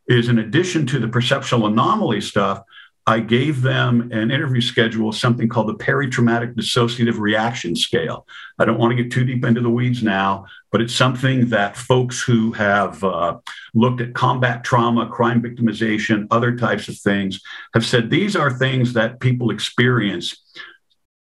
is 0.08 0.30
in 0.30 0.40
addition 0.40 0.86
to 0.88 1.00
the 1.00 1.08
perceptual 1.08 1.68
anomaly 1.68 2.22
stuff, 2.22 2.62
I 3.08 3.22
gave 3.22 3.62
them 3.62 4.12
an 4.12 4.32
interview 4.32 4.60
schedule, 4.60 5.14
something 5.14 5.48
called 5.48 5.70
the 5.70 5.84
peritraumatic 5.84 6.56
dissociative 6.56 7.18
reaction 7.18 7.74
scale. 7.74 8.28
I 8.60 8.66
don't 8.66 8.78
want 8.78 8.96
to 8.96 9.02
get 9.02 9.14
too 9.14 9.24
deep 9.24 9.46
into 9.46 9.62
the 9.62 9.70
weeds 9.70 10.04
now, 10.04 10.46
but 10.74 10.82
it's 10.82 10.94
something 10.94 11.48
that 11.48 11.78
folks 11.78 12.22
who 12.22 12.52
have 12.52 13.02
uh, 13.06 13.38
looked 13.74 14.02
at 14.02 14.14
combat 14.14 14.66
trauma, 14.66 15.08
crime 15.08 15.42
victimization, 15.42 16.28
other 16.32 16.58
types 16.58 16.90
of 16.90 17.00
things 17.00 17.40
have 17.74 17.86
said 17.86 18.10
these 18.10 18.36
are 18.36 18.52
things 18.52 18.92
that 18.94 19.22
people 19.22 19.52
experience 19.52 20.44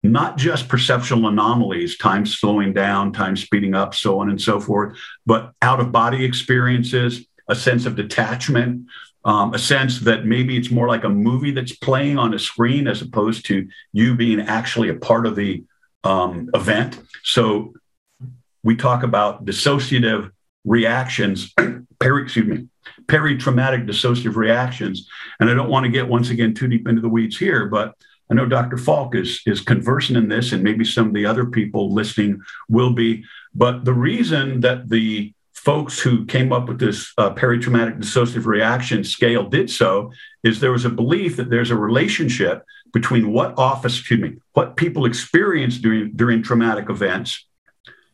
not 0.02 0.38
just 0.38 0.68
perceptual 0.68 1.28
anomalies, 1.28 1.98
time 1.98 2.26
slowing 2.26 2.74
down, 2.74 3.12
time 3.12 3.36
speeding 3.36 3.74
up, 3.74 3.96
so 3.96 4.20
on 4.20 4.30
and 4.30 4.40
so 4.40 4.60
forth, 4.60 4.98
but 5.26 5.52
out 5.64 5.80
of 5.80 5.92
body 5.92 6.24
experiences, 6.24 7.26
a 7.48 7.56
sense 7.56 7.86
of 7.86 7.96
detachment, 7.96 8.86
um, 9.26 9.54
a 9.54 9.60
sense 9.60 10.00
that 10.02 10.26
maybe 10.26 10.56
it's 10.56 10.72
more 10.72 10.88
like 10.88 11.04
a 11.04 11.10
movie 11.10 11.52
that's 11.52 11.76
playing 11.76 12.18
on 12.18 12.34
a 12.34 12.40
screen 12.40 12.88
as 12.88 13.02
opposed 13.02 13.46
to 13.48 13.68
you 13.92 14.16
being 14.16 14.40
actually 14.40 14.90
a 14.90 14.96
part 14.96 15.26
of 15.26 15.36
the 15.36 15.64
um, 16.04 16.50
event. 16.54 17.02
So 17.24 17.74
we 18.64 18.76
talk 18.76 19.04
about 19.04 19.44
dissociative 19.44 20.32
reactions, 20.64 21.54
peri, 22.00 22.24
excuse 22.24 22.46
me, 22.46 22.68
peritraumatic 23.08 23.88
dissociative 23.88 24.36
reactions. 24.36 25.08
And 25.40 25.50
I 25.50 25.56
don't 25.56 25.70
want 25.70 25.86
to 25.86 25.92
get 25.92 26.08
once 26.08 26.30
again 26.30 26.54
too 26.54 26.68
deep 26.68 26.88
into 26.88 27.02
the 27.02 27.10
weeds 27.10 27.38
here, 27.38 27.68
but 27.68 27.96
I 28.30 28.34
know 28.34 28.48
Dr. 28.48 28.78
Faulk 28.78 29.16
is, 29.16 29.42
is 29.46 29.62
conversant 29.62 30.18
in 30.18 30.28
this, 30.28 30.52
and 30.52 30.64
maybe 30.64 30.84
some 30.84 31.08
of 31.08 31.14
the 31.14 31.28
other 31.28 31.46
people 31.46 31.94
listening 31.94 32.42
will 32.68 32.92
be. 32.92 33.24
But 33.54 33.86
the 33.86 33.94
reason 33.94 34.62
that 34.62 34.90
the 34.90 35.35
folks 35.66 36.00
who 36.00 36.26
came 36.26 36.54
up 36.54 36.70
with 36.70 36.80
this 36.80 37.12
uh, 37.18 37.34
peritraumatic 37.34 38.00
dissociative 38.00 38.46
reaction 38.46 39.04
scale 39.04 39.50
did 39.50 39.70
so 39.70 40.12
is 40.44 40.60
there 40.60 40.72
was 40.72 40.86
a 40.86 40.90
belief 40.90 41.36
that 41.36 41.50
there's 41.50 41.72
a 41.72 41.76
relationship 41.76 42.64
between 42.94 43.34
what 43.34 43.58
office, 43.58 44.00
excuse 44.00 44.22
me, 44.22 44.38
what 44.54 44.78
people 44.78 45.06
experience 45.06 45.80
during, 45.80 46.12
during 46.16 46.44
traumatic 46.44 46.90
events 46.90 47.46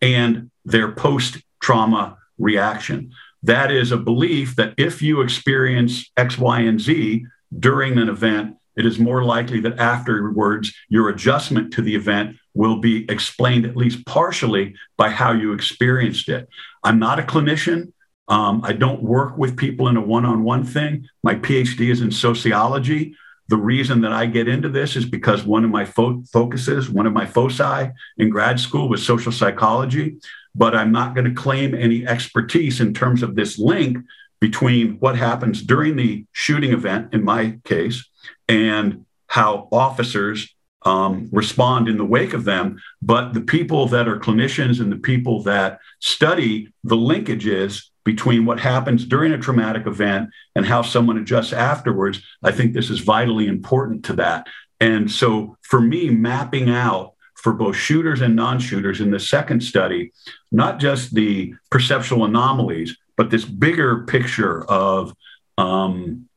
and 0.02 0.50
their 0.64 0.92
post 0.94 1.38
trauma 1.60 2.18
reaction. 2.40 3.12
That 3.44 3.70
is 3.70 3.92
a 3.92 3.98
belief 3.98 4.56
that 4.56 4.74
if 4.78 5.02
you 5.02 5.22
experience 5.22 6.10
X, 6.16 6.38
Y, 6.38 6.62
and 6.62 6.80
Z 6.80 7.26
during 7.60 7.98
an 7.98 8.08
event, 8.08 8.56
it 8.78 8.86
is 8.86 8.98
more 8.98 9.24
likely 9.24 9.60
that 9.62 9.78
afterwards 9.78 10.74
your 10.88 11.10
adjustment 11.10 11.74
to 11.74 11.82
the 11.82 11.96
event 11.96 12.38
will 12.54 12.78
be 12.78 13.10
explained 13.10 13.66
at 13.66 13.78
least 13.78 14.06
partially 14.06 14.76
by 14.98 15.10
how 15.10 15.32
you 15.32 15.54
experienced 15.54 16.30
it. 16.30 16.48
I'm 16.84 17.00
not 17.00 17.20
a 17.20 17.24
clinician. 17.24 17.94
Um, 18.28 18.62
I 18.64 18.74
don't 18.74 19.04
work 19.04 19.38
with 19.38 19.58
people 19.58 19.88
in 19.88 19.98
a 19.98 20.02
one 20.02 20.26
on 20.26 20.44
one 20.44 20.64
thing. 20.64 21.08
My 21.24 21.36
PhD 21.36 21.92
is 21.92 22.02
in 22.02 22.12
sociology. 22.12 23.16
The 23.50 23.58
reason 23.58 24.02
that 24.02 24.14
I 24.14 24.26
get 24.28 24.48
into 24.48 24.70
this 24.70 24.96
is 24.96 25.06
because 25.06 25.44
one 25.44 25.66
of 25.66 25.70
my 25.70 25.84
fo- 25.84 26.24
focuses, 26.32 26.90
one 26.90 27.06
of 27.06 27.14
my 27.14 27.26
foci 27.26 27.92
in 28.18 28.30
grad 28.30 28.60
school 28.60 28.88
was 28.88 29.06
social 29.06 29.32
psychology. 29.32 30.18
But 30.56 30.76
I'm 30.76 30.92
not 30.92 31.16
going 31.16 31.26
to 31.26 31.34
claim 31.34 31.74
any 31.74 32.06
expertise 32.06 32.82
in 32.82 32.94
terms 32.94 33.24
of 33.24 33.36
this 33.36 33.58
link 33.58 33.98
between 34.40 34.94
what 35.00 35.18
happens 35.18 35.62
during 35.62 35.96
the 35.96 36.26
shooting 36.32 36.74
event, 36.74 37.14
in 37.14 37.24
my 37.24 37.60
case, 37.64 38.10
and 38.48 39.06
how 39.28 39.70
officers 39.72 40.54
um, 40.84 41.30
respond 41.32 41.88
in 41.88 41.98
the 41.98 42.06
wake 42.06 42.34
of 42.34 42.44
them. 42.44 42.82
But 43.02 43.34
the 43.34 43.42
people 43.42 43.88
that 43.88 44.08
are 44.08 44.20
clinicians 44.20 44.80
and 44.80 44.92
the 44.92 44.98
people 44.98 45.44
that 45.44 45.80
study 46.00 46.74
the 46.84 46.96
linkages 46.96 47.90
between 48.04 48.46
what 48.46 48.60
happens 48.60 49.06
during 49.06 49.32
a 49.32 49.38
traumatic 49.38 49.86
event 49.86 50.30
and 50.56 50.66
how 50.66 50.82
someone 50.82 51.18
adjusts 51.18 51.54
afterwards, 51.54 52.20
I 52.44 52.52
think 52.52 52.74
this 52.74 52.90
is 52.90 53.00
vitally 53.00 53.48
important 53.48 54.06
to 54.06 54.14
that. 54.14 54.48
And 54.80 55.12
so 55.12 55.58
for 55.62 55.80
me, 55.80 56.10
mapping 56.10 56.70
out 56.70 57.14
for 57.36 57.54
both 57.54 57.76
shooters 57.76 58.22
and 58.22 58.36
non 58.36 58.60
shooters 58.60 59.02
in 59.02 59.12
the 59.12 59.20
second 59.20 59.62
study, 59.62 60.12
not 60.52 60.80
just 60.80 61.14
the 61.14 61.54
perceptual 61.70 62.26
anomalies, 62.26 62.98
but 63.18 63.30
this 63.30 63.46
bigger 63.46 64.04
picture 64.06 64.64
of 64.66 65.14
um, 65.58 66.28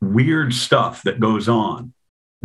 weird 0.00 0.54
stuff 0.54 1.02
that 1.02 1.18
goes 1.18 1.48
on 1.48 1.92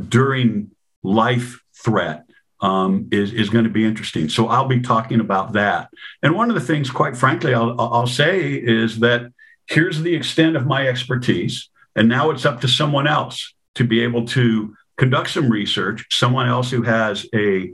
during 0.08 0.72
life 1.03 1.59
threat 1.83 2.25
um, 2.61 3.07
is, 3.11 3.33
is 3.33 3.49
going 3.49 3.63
to 3.63 3.69
be 3.69 3.85
interesting. 3.85 4.29
So 4.29 4.47
I'll 4.47 4.67
be 4.67 4.81
talking 4.81 5.19
about 5.19 5.53
that. 5.53 5.89
And 6.21 6.35
one 6.35 6.49
of 6.49 6.55
the 6.55 6.61
things, 6.61 6.89
quite 6.89 7.15
frankly, 7.15 7.53
I'll, 7.53 7.79
I'll 7.79 8.07
say 8.07 8.53
is 8.53 8.99
that 8.99 9.31
here's 9.67 10.01
the 10.01 10.15
extent 10.15 10.55
of 10.55 10.65
my 10.65 10.87
expertise. 10.87 11.69
And 11.95 12.09
now 12.09 12.31
it's 12.31 12.45
up 12.45 12.61
to 12.61 12.67
someone 12.67 13.07
else 13.07 13.53
to 13.75 13.83
be 13.83 14.01
able 14.01 14.25
to 14.27 14.75
conduct 14.97 15.29
some 15.29 15.49
research, 15.49 16.05
someone 16.09 16.47
else 16.47 16.69
who 16.69 16.81
has 16.81 17.25
a 17.33 17.73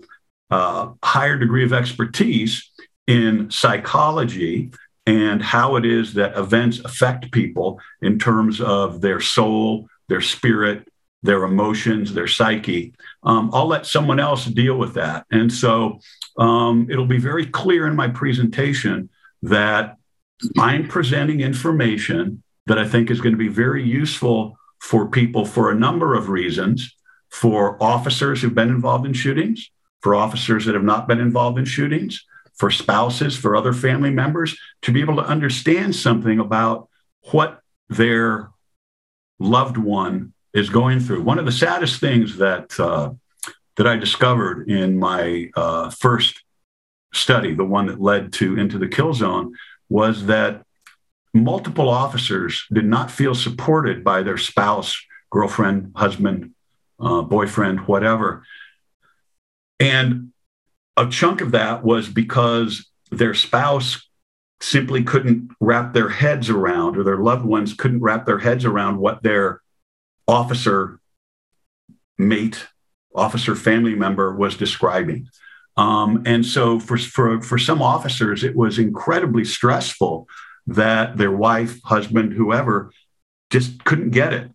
uh, 0.52 0.92
higher 1.04 1.38
degree 1.38 1.64
of 1.64 1.74
expertise 1.74 2.72
in 3.08 3.50
psychology 3.50 4.72
and 5.08 5.42
how 5.42 5.76
it 5.76 5.86
is 5.86 6.14
that 6.16 6.38
events 6.38 6.80
affect 6.80 7.32
people 7.32 7.80
in 8.02 8.18
terms 8.18 8.62
of 8.62 9.02
their 9.02 9.20
soul, 9.20 9.88
their 10.08 10.22
spirit, 10.22 10.88
their 11.26 11.44
emotions, 11.44 12.14
their 12.14 12.28
psyche. 12.28 12.94
Um, 13.24 13.50
I'll 13.54 13.68
let 13.68 13.86
someone 13.86 14.20
else 14.20 14.46
deal 14.46 14.78
with 14.78 14.94
that. 14.94 15.26
And 15.32 15.52
so 15.52 16.00
um, 16.38 16.88
it'll 16.90 17.06
be 17.06 17.18
very 17.18 17.46
clear 17.46 17.88
in 17.88 17.96
my 17.96 18.08
presentation 18.08 19.10
that 19.42 19.98
I'm 20.58 20.88
presenting 20.88 21.42
information 21.42 22.44
that 22.68 22.78
I 22.78 22.88
think 22.88 23.10
is 23.10 23.22
going 23.22 23.34
to 23.34 23.38
be 23.38 23.48
very 23.48 23.84
useful 23.84 24.58
for 24.80 25.08
people 25.10 25.46
for 25.46 25.72
a 25.72 25.76
number 25.76 26.14
of 26.16 26.30
reasons 26.30 26.96
for 27.30 27.82
officers 27.84 28.42
who've 28.42 28.56
been 28.56 28.70
involved 28.70 29.06
in 29.06 29.14
shootings, 29.14 29.70
for 30.02 30.16
officers 30.16 30.66
that 30.66 30.76
have 30.76 30.84
not 30.84 31.08
been 31.08 31.20
involved 31.20 31.58
in 31.58 31.66
shootings, 31.66 32.24
for 32.54 32.72
spouses, 32.72 33.36
for 33.36 33.56
other 33.56 33.74
family 33.74 34.12
members 34.12 34.58
to 34.84 34.92
be 34.92 35.02
able 35.02 35.16
to 35.16 35.26
understand 35.26 35.96
something 35.96 36.40
about 36.40 36.88
what 37.32 37.60
their 37.90 38.52
loved 39.40 39.78
one 39.78 40.34
is 40.56 40.70
going 40.70 41.02
through. 41.02 41.22
One 41.22 41.38
of 41.38 41.46
the 41.46 41.52
saddest 41.52 42.00
things 42.00 42.38
that 42.38 42.80
uh, 42.80 43.12
that 43.76 43.86
I 43.86 43.98
discovered 43.98 44.70
in 44.70 44.98
my 44.98 45.50
uh, 45.56 45.90
first 45.90 46.42
study, 47.14 47.54
the 47.54 47.66
one 47.66 47.88
that 47.88 48.02
led 48.02 48.32
to 48.34 48.58
into 48.58 48.78
the 48.80 48.88
kill 48.88 49.14
zone, 49.14 49.54
was 49.90 50.26
that 50.28 50.64
multiple 51.34 51.90
officers 51.90 52.66
did 52.72 52.86
not 52.86 53.12
feel 53.12 53.36
supported 53.36 54.02
by 54.02 54.24
their 54.24 54.38
spouse, 54.38 54.98
girlfriend, 55.30 55.92
husband, 55.96 56.52
uh, 57.02 57.22
boyfriend, 57.22 57.82
whatever. 57.82 58.46
And 59.78 60.32
a 60.96 61.10
chunk 61.10 61.42
of 61.42 61.52
that 61.52 61.84
was 61.84 62.08
because 62.08 62.90
their 63.12 63.34
spouse 63.34 64.08
simply 64.62 65.04
couldn't 65.04 65.52
wrap 65.60 65.94
their 65.94 66.08
heads 66.08 66.50
around, 66.50 66.96
or 66.96 67.04
their 67.04 67.18
loved 67.18 67.44
ones 67.44 67.74
couldn't 67.74 68.00
wrap 68.02 68.26
their 68.26 68.40
heads 68.40 68.64
around 68.64 68.98
what 68.98 69.22
their 69.22 69.62
officer 70.28 71.00
mate, 72.18 72.68
officer 73.14 73.56
family 73.56 73.96
member 73.96 74.36
was 74.36 74.58
describing. 74.58 75.28
Um, 75.78 76.24
and 76.26 76.46
so 76.46 76.80
for, 76.80 76.98
for, 76.98 77.42
for 77.42 77.58
some 77.58 77.82
officers, 77.82 78.44
it 78.44 78.56
was 78.56 78.80
incredibly 78.80 79.44
stressful 79.44 80.28
that 80.68 81.18
their 81.18 81.32
wife, 81.32 81.82
husband, 81.84 82.34
whoever 82.34 82.92
just 83.50 83.84
couldn't 83.84 84.12
get 84.12 84.34
it. 84.34 84.52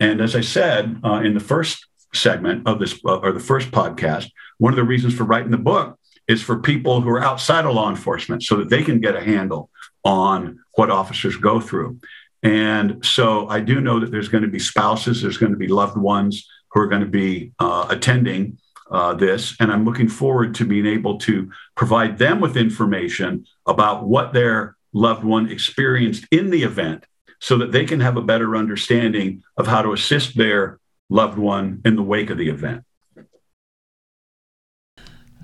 And 0.00 0.20
as 0.20 0.34
I 0.34 0.40
said 0.40 1.00
uh, 1.04 1.20
in 1.24 1.34
the 1.34 1.40
first 1.40 1.86
segment 2.12 2.66
of 2.66 2.78
this, 2.78 2.98
uh, 3.04 3.18
or 3.18 3.32
the 3.32 3.40
first 3.40 3.70
podcast, 3.70 4.30
one 4.58 4.72
of 4.72 4.76
the 4.76 4.84
reasons 4.84 5.14
for 5.14 5.24
writing 5.24 5.50
the 5.50 5.58
book 5.58 5.98
is 6.26 6.42
for 6.42 6.58
people 6.58 7.00
who 7.00 7.10
are 7.10 7.22
outside 7.22 7.64
of 7.64 7.74
law 7.74 7.90
enforcement 7.90 8.42
so 8.42 8.56
that 8.56 8.70
they 8.70 8.82
can 8.82 9.00
get 9.00 9.16
a 9.16 9.20
handle 9.20 9.70
on 10.04 10.58
what 10.74 10.90
officers 10.90 11.36
go 11.36 11.60
through. 11.60 11.98
And 12.44 13.04
so 13.04 13.48
I 13.48 13.60
do 13.60 13.80
know 13.80 13.98
that 13.98 14.10
there's 14.10 14.28
going 14.28 14.44
to 14.44 14.50
be 14.50 14.58
spouses, 14.58 15.22
there's 15.22 15.38
going 15.38 15.52
to 15.52 15.58
be 15.58 15.66
loved 15.66 15.96
ones 15.96 16.46
who 16.70 16.80
are 16.80 16.86
going 16.86 17.00
to 17.00 17.08
be 17.08 17.52
uh, 17.58 17.86
attending 17.88 18.58
uh, 18.90 19.14
this. 19.14 19.56
And 19.58 19.72
I'm 19.72 19.84
looking 19.84 20.08
forward 20.08 20.54
to 20.56 20.66
being 20.66 20.86
able 20.86 21.18
to 21.20 21.50
provide 21.74 22.18
them 22.18 22.40
with 22.40 22.56
information 22.56 23.46
about 23.66 24.06
what 24.06 24.34
their 24.34 24.76
loved 24.92 25.24
one 25.24 25.50
experienced 25.50 26.26
in 26.30 26.50
the 26.50 26.62
event 26.62 27.06
so 27.40 27.56
that 27.58 27.72
they 27.72 27.84
can 27.84 28.00
have 28.00 28.16
a 28.16 28.22
better 28.22 28.56
understanding 28.56 29.42
of 29.56 29.66
how 29.66 29.82
to 29.82 29.92
assist 29.92 30.36
their 30.36 30.78
loved 31.08 31.38
one 31.38 31.80
in 31.84 31.96
the 31.96 32.02
wake 32.02 32.30
of 32.30 32.38
the 32.38 32.48
event. 32.50 32.84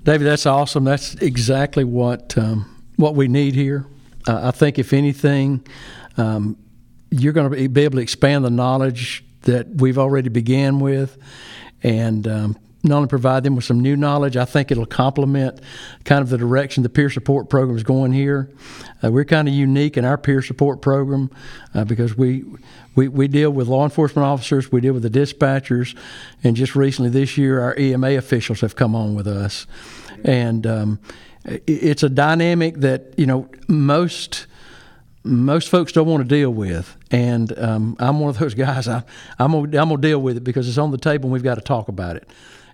David, 0.03 0.25
that's 0.25 0.45
awesome. 0.45 0.83
That's 0.83 1.15
exactly 1.15 1.83
what 1.83 2.35
um, 2.37 2.83
what 2.95 3.15
we 3.15 3.27
need 3.27 3.53
here. 3.53 3.85
Uh, 4.27 4.47
I 4.47 4.51
think, 4.51 4.79
if 4.79 4.93
anything, 4.93 5.65
um, 6.17 6.57
you're 7.11 7.33
going 7.33 7.51
to 7.51 7.69
be 7.69 7.81
able 7.81 7.97
to 7.97 8.01
expand 8.01 8.43
the 8.43 8.49
knowledge 8.49 9.23
that 9.41 9.67
we've 9.67 9.97
already 9.97 10.29
began 10.29 10.79
with, 10.79 11.17
and 11.83 12.27
um, 12.27 12.57
not 12.83 12.95
only 12.95 13.07
provide 13.07 13.43
them 13.43 13.55
with 13.55 13.65
some 13.65 13.79
new 13.79 13.95
knowledge, 13.95 14.37
I 14.37 14.45
think 14.45 14.71
it'll 14.71 14.85
complement 14.85 15.59
kind 16.03 16.21
of 16.21 16.29
the 16.29 16.37
direction 16.37 16.83
the 16.83 16.89
peer 16.89 17.09
support 17.09 17.49
program 17.49 17.77
is 17.77 17.83
going 17.83 18.13
here. 18.13 18.49
Uh, 19.03 19.11
we're 19.11 19.25
kind 19.25 19.47
of 19.47 19.53
unique 19.53 19.97
in 19.97 20.05
our 20.05 20.17
peer 20.17 20.41
support 20.41 20.81
program 20.81 21.29
uh, 21.75 21.83
because 21.83 22.17
we, 22.17 22.45
we 22.95 23.07
we 23.07 23.27
deal 23.27 23.51
with 23.51 23.67
law 23.67 23.83
enforcement 23.83 24.25
officers, 24.25 24.71
we 24.71 24.81
deal 24.81 24.93
with 24.93 25.03
the 25.03 25.09
dispatchers, 25.09 25.95
and 26.43 26.55
just 26.55 26.75
recently 26.75 27.11
this 27.11 27.37
year 27.37 27.61
our 27.61 27.77
EMA 27.77 28.11
officials 28.11 28.61
have 28.61 28.75
come 28.75 28.95
on 28.95 29.15
with 29.15 29.27
us, 29.27 29.67
and 30.23 30.65
um, 30.65 30.99
it's 31.45 32.03
a 32.03 32.09
dynamic 32.09 32.77
that 32.77 33.13
you 33.17 33.25
know 33.25 33.47
most 33.67 34.47
most 35.23 35.69
folks 35.69 35.91
don't 35.91 36.07
want 36.07 36.27
to 36.27 36.27
deal 36.27 36.51
with. 36.51 36.95
And 37.11 37.57
um, 37.59 37.95
I'm 37.99 38.19
one 38.19 38.29
of 38.29 38.39
those 38.39 38.53
guys. 38.55 38.87
I, 38.87 39.03
I'm 39.37 39.51
gonna, 39.51 39.81
I'm 39.81 39.89
gonna 39.89 39.97
deal 39.97 40.21
with 40.21 40.37
it 40.37 40.43
because 40.43 40.67
it's 40.67 40.77
on 40.77 40.91
the 40.91 40.97
table 40.97 41.25
and 41.25 41.33
we've 41.33 41.43
got 41.43 41.55
to 41.55 41.61
talk 41.61 41.87
about 41.87 42.15
it. 42.15 42.27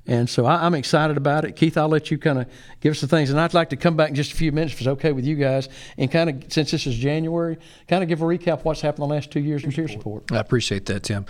And 0.10 0.30
so 0.30 0.46
I, 0.46 0.66
am 0.66 0.74
excited 0.74 1.18
about 1.18 1.44
it. 1.44 1.58
Keith, 1.58 1.78
I'll 1.78 1.90
let 1.90 2.10
you 2.10 2.18
kind 2.18 2.40
of 2.40 2.48
give 2.80 2.92
us 2.92 3.02
the 3.02 3.08
things. 3.08 3.30
And 3.30 3.38
I'd 3.38 3.54
like 3.54 3.72
to 3.72 3.76
come 3.76 3.98
back 3.98 4.10
in 4.10 4.16
just 4.16 4.32
a 4.32 4.36
few 4.36 4.54
minutes 4.54 4.74
if 4.74 4.80
it's 4.80 4.88
okay 4.88 5.12
with 5.12 5.26
you 5.26 5.36
guys 5.36 5.68
and 5.98 6.10
kind 6.10 6.30
of, 6.30 6.52
since 6.52 6.72
this 6.72 6.88
is 6.88 6.96
January, 6.96 7.58
kind 7.90 8.02
of 8.04 8.08
give 8.08 8.22
a 8.22 8.26
recap 8.26 8.54
of 8.54 8.66
what's 8.66 8.80
happened 8.80 9.04
the 9.04 9.14
last 9.14 9.32
two 9.32 9.42
years 9.42 9.66
in 9.66 9.72
peer 9.74 9.90
support. 9.90 10.32
I 10.32 10.38
appreciate 10.38 10.86
that, 10.86 11.04
Tim. 11.04 11.26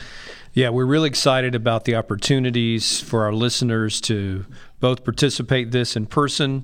Yeah, 0.53 0.69
we're 0.69 0.85
really 0.85 1.09
excited 1.09 1.55
about 1.55 1.85
the 1.85 1.95
opportunities 1.95 3.01
for 3.01 3.23
our 3.23 3.33
listeners 3.33 3.99
to 4.01 4.45
both 4.79 5.03
participate 5.03 5.71
this 5.71 5.95
in 5.95 6.05
person 6.05 6.63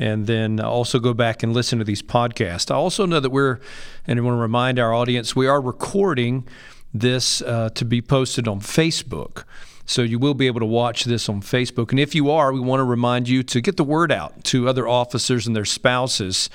and 0.00 0.26
then 0.26 0.58
also 0.58 0.98
go 0.98 1.12
back 1.12 1.42
and 1.42 1.52
listen 1.52 1.78
to 1.78 1.84
these 1.84 2.02
podcasts. 2.02 2.70
I 2.70 2.74
also 2.74 3.04
know 3.04 3.20
that 3.20 3.28
we're, 3.28 3.60
and 4.06 4.18
I 4.18 4.22
want 4.22 4.34
to 4.34 4.40
remind 4.40 4.78
our 4.78 4.94
audience, 4.94 5.36
we 5.36 5.46
are 5.46 5.60
recording 5.60 6.48
this 6.92 7.42
uh, 7.42 7.68
to 7.74 7.84
be 7.84 8.00
posted 8.00 8.48
on 8.48 8.60
Facebook. 8.60 9.44
So 9.84 10.00
you 10.00 10.18
will 10.18 10.34
be 10.34 10.46
able 10.46 10.60
to 10.60 10.66
watch 10.66 11.04
this 11.04 11.28
on 11.28 11.42
Facebook. 11.42 11.90
And 11.90 12.00
if 12.00 12.14
you 12.14 12.30
are, 12.30 12.50
we 12.50 12.60
want 12.60 12.80
to 12.80 12.84
remind 12.84 13.28
you 13.28 13.42
to 13.42 13.60
get 13.60 13.76
the 13.76 13.84
word 13.84 14.10
out 14.10 14.42
to 14.44 14.68
other 14.68 14.88
officers 14.88 15.46
and 15.46 15.54
their 15.54 15.66
spouses 15.66 16.48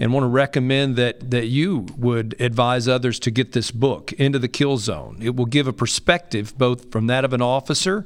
and 0.00 0.14
want 0.14 0.24
to 0.24 0.28
recommend 0.28 0.96
that 0.96 1.30
that 1.30 1.46
you 1.46 1.86
would 1.96 2.34
advise 2.40 2.88
others 2.88 3.20
to 3.20 3.30
get 3.30 3.52
this 3.52 3.70
book 3.70 4.12
into 4.14 4.38
the 4.38 4.48
kill 4.48 4.78
zone 4.78 5.18
it 5.20 5.36
will 5.36 5.46
give 5.46 5.68
a 5.68 5.72
perspective 5.72 6.56
both 6.58 6.90
from 6.90 7.06
that 7.06 7.24
of 7.24 7.32
an 7.32 7.42
officer 7.42 8.04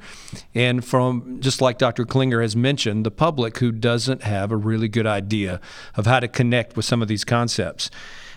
and 0.55 0.85
from 0.85 1.41
just 1.41 1.63
like 1.63 1.79
dr 1.79 2.05
klinger 2.07 2.43
has 2.43 2.55
mentioned 2.55 3.07
the 3.07 3.11
public 3.11 3.59
who 3.59 3.73
doesn't 3.73 4.23
have 4.25 4.51
a 4.51 4.57
really 4.57 4.89
good 4.89 5.07
idea 5.07 5.61
of 5.95 6.05
how 6.05 6.21
to 6.21 6.29
connect 6.29 6.77
with 6.77 6.85
some 6.85 7.01
of 7.01 7.09
these 7.09 7.25
concepts 7.25 7.89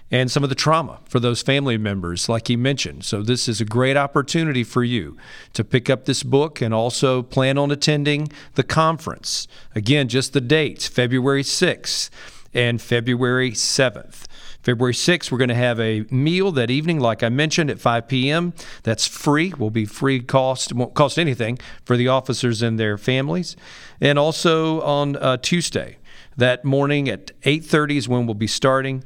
and 0.09 0.31
some 0.31 0.43
of 0.43 0.49
the 0.49 0.55
trauma 0.55 0.99
for 1.05 1.19
those 1.19 1.41
family 1.41 1.77
members, 1.77 2.29
like 2.29 2.47
he 2.47 2.55
mentioned. 2.55 3.03
So, 3.03 3.21
this 3.21 3.49
is 3.49 3.59
a 3.59 3.65
great 3.65 3.97
opportunity 3.97 4.63
for 4.63 4.83
you 4.83 5.17
to 5.53 5.63
pick 5.63 5.89
up 5.89 6.05
this 6.05 6.23
book 6.23 6.61
and 6.61 6.73
also 6.73 7.21
plan 7.21 7.57
on 7.57 7.71
attending 7.71 8.29
the 8.55 8.63
conference. 8.63 9.47
Again, 9.75 10.07
just 10.07 10.33
the 10.33 10.41
dates 10.41 10.87
February 10.87 11.43
6th 11.43 12.09
and 12.53 12.81
February 12.81 13.51
7th. 13.51 14.25
February 14.61 14.93
6th, 14.93 15.31
we're 15.31 15.37
going 15.37 15.47
to 15.47 15.55
have 15.55 15.79
a 15.79 16.05
meal 16.11 16.51
that 16.51 16.69
evening, 16.69 16.99
like 16.99 17.23
I 17.23 17.29
mentioned, 17.29 17.69
at 17.69 17.79
5 17.79 18.07
p.m. 18.07 18.53
That's 18.83 19.07
free. 19.07 19.53
Will 19.57 19.69
be 19.69 19.85
free 19.85 20.19
cost. 20.19 20.73
Won't 20.73 20.93
cost 20.93 21.17
anything 21.17 21.57
for 21.85 21.95
the 21.95 22.09
officers 22.09 22.61
and 22.61 22.77
their 22.77 22.97
families. 22.97 23.55
And 24.01 24.19
also 24.19 24.81
on 24.81 25.15
uh, 25.15 25.37
Tuesday, 25.37 25.97
that 26.35 26.65
morning 26.65 27.07
at 27.09 27.31
8:30 27.41 27.97
is 27.97 28.07
when 28.09 28.25
we'll 28.25 28.35
be 28.35 28.47
starting. 28.47 29.03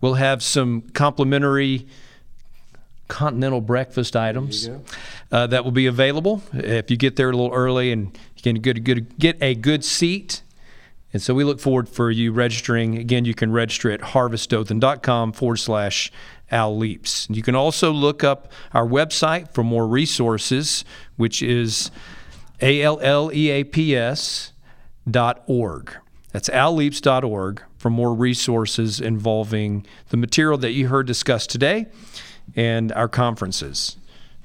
We'll 0.00 0.14
have 0.14 0.42
some 0.42 0.82
complimentary 0.92 1.86
continental 3.08 3.60
breakfast 3.60 4.14
items 4.16 4.68
uh, 5.32 5.46
that 5.48 5.64
will 5.64 5.72
be 5.72 5.86
available 5.86 6.42
if 6.52 6.90
you 6.90 6.96
get 6.96 7.16
there 7.16 7.28
a 7.28 7.32
little 7.32 7.52
early 7.52 7.90
and 7.90 8.16
you 8.36 8.42
can 8.42 8.54
get 8.56 8.76
a 8.76 8.80
good, 8.80 9.18
get 9.18 9.36
a 9.42 9.54
good 9.54 9.84
seat. 9.84 10.42
And 11.12 11.20
so 11.20 11.34
we 11.34 11.44
look 11.44 11.60
forward 11.60 11.88
for 11.88 12.10
you 12.10 12.32
registering. 12.32 12.96
Again, 12.96 13.24
you 13.24 13.34
can 13.34 13.52
register 13.52 13.90
at 13.90 14.00
harvestdothan.com 14.00 15.32
forward 15.32 15.56
slash 15.56 16.12
ALLEAPS. 16.52 17.28
You 17.30 17.42
can 17.42 17.54
also 17.54 17.90
look 17.92 18.22
up 18.22 18.52
our 18.72 18.86
website 18.86 19.52
for 19.52 19.64
more 19.64 19.86
resources, 19.86 20.84
which 21.16 21.42
is 21.42 21.90
A 22.60 22.82
L 22.82 23.00
L 23.00 23.30
E 23.32 23.50
A 23.50 23.64
P 23.64 23.96
S 23.96 24.52
dot 25.08 25.42
org. 25.46 25.96
That's 26.32 26.48
alleaps.org 26.48 27.62
for 27.76 27.90
more 27.90 28.14
resources 28.14 29.00
involving 29.00 29.86
the 30.10 30.16
material 30.16 30.58
that 30.58 30.72
you 30.72 30.88
heard 30.88 31.06
discussed 31.06 31.50
today 31.50 31.86
and 32.54 32.92
our 32.92 33.08
conferences. 33.08 33.96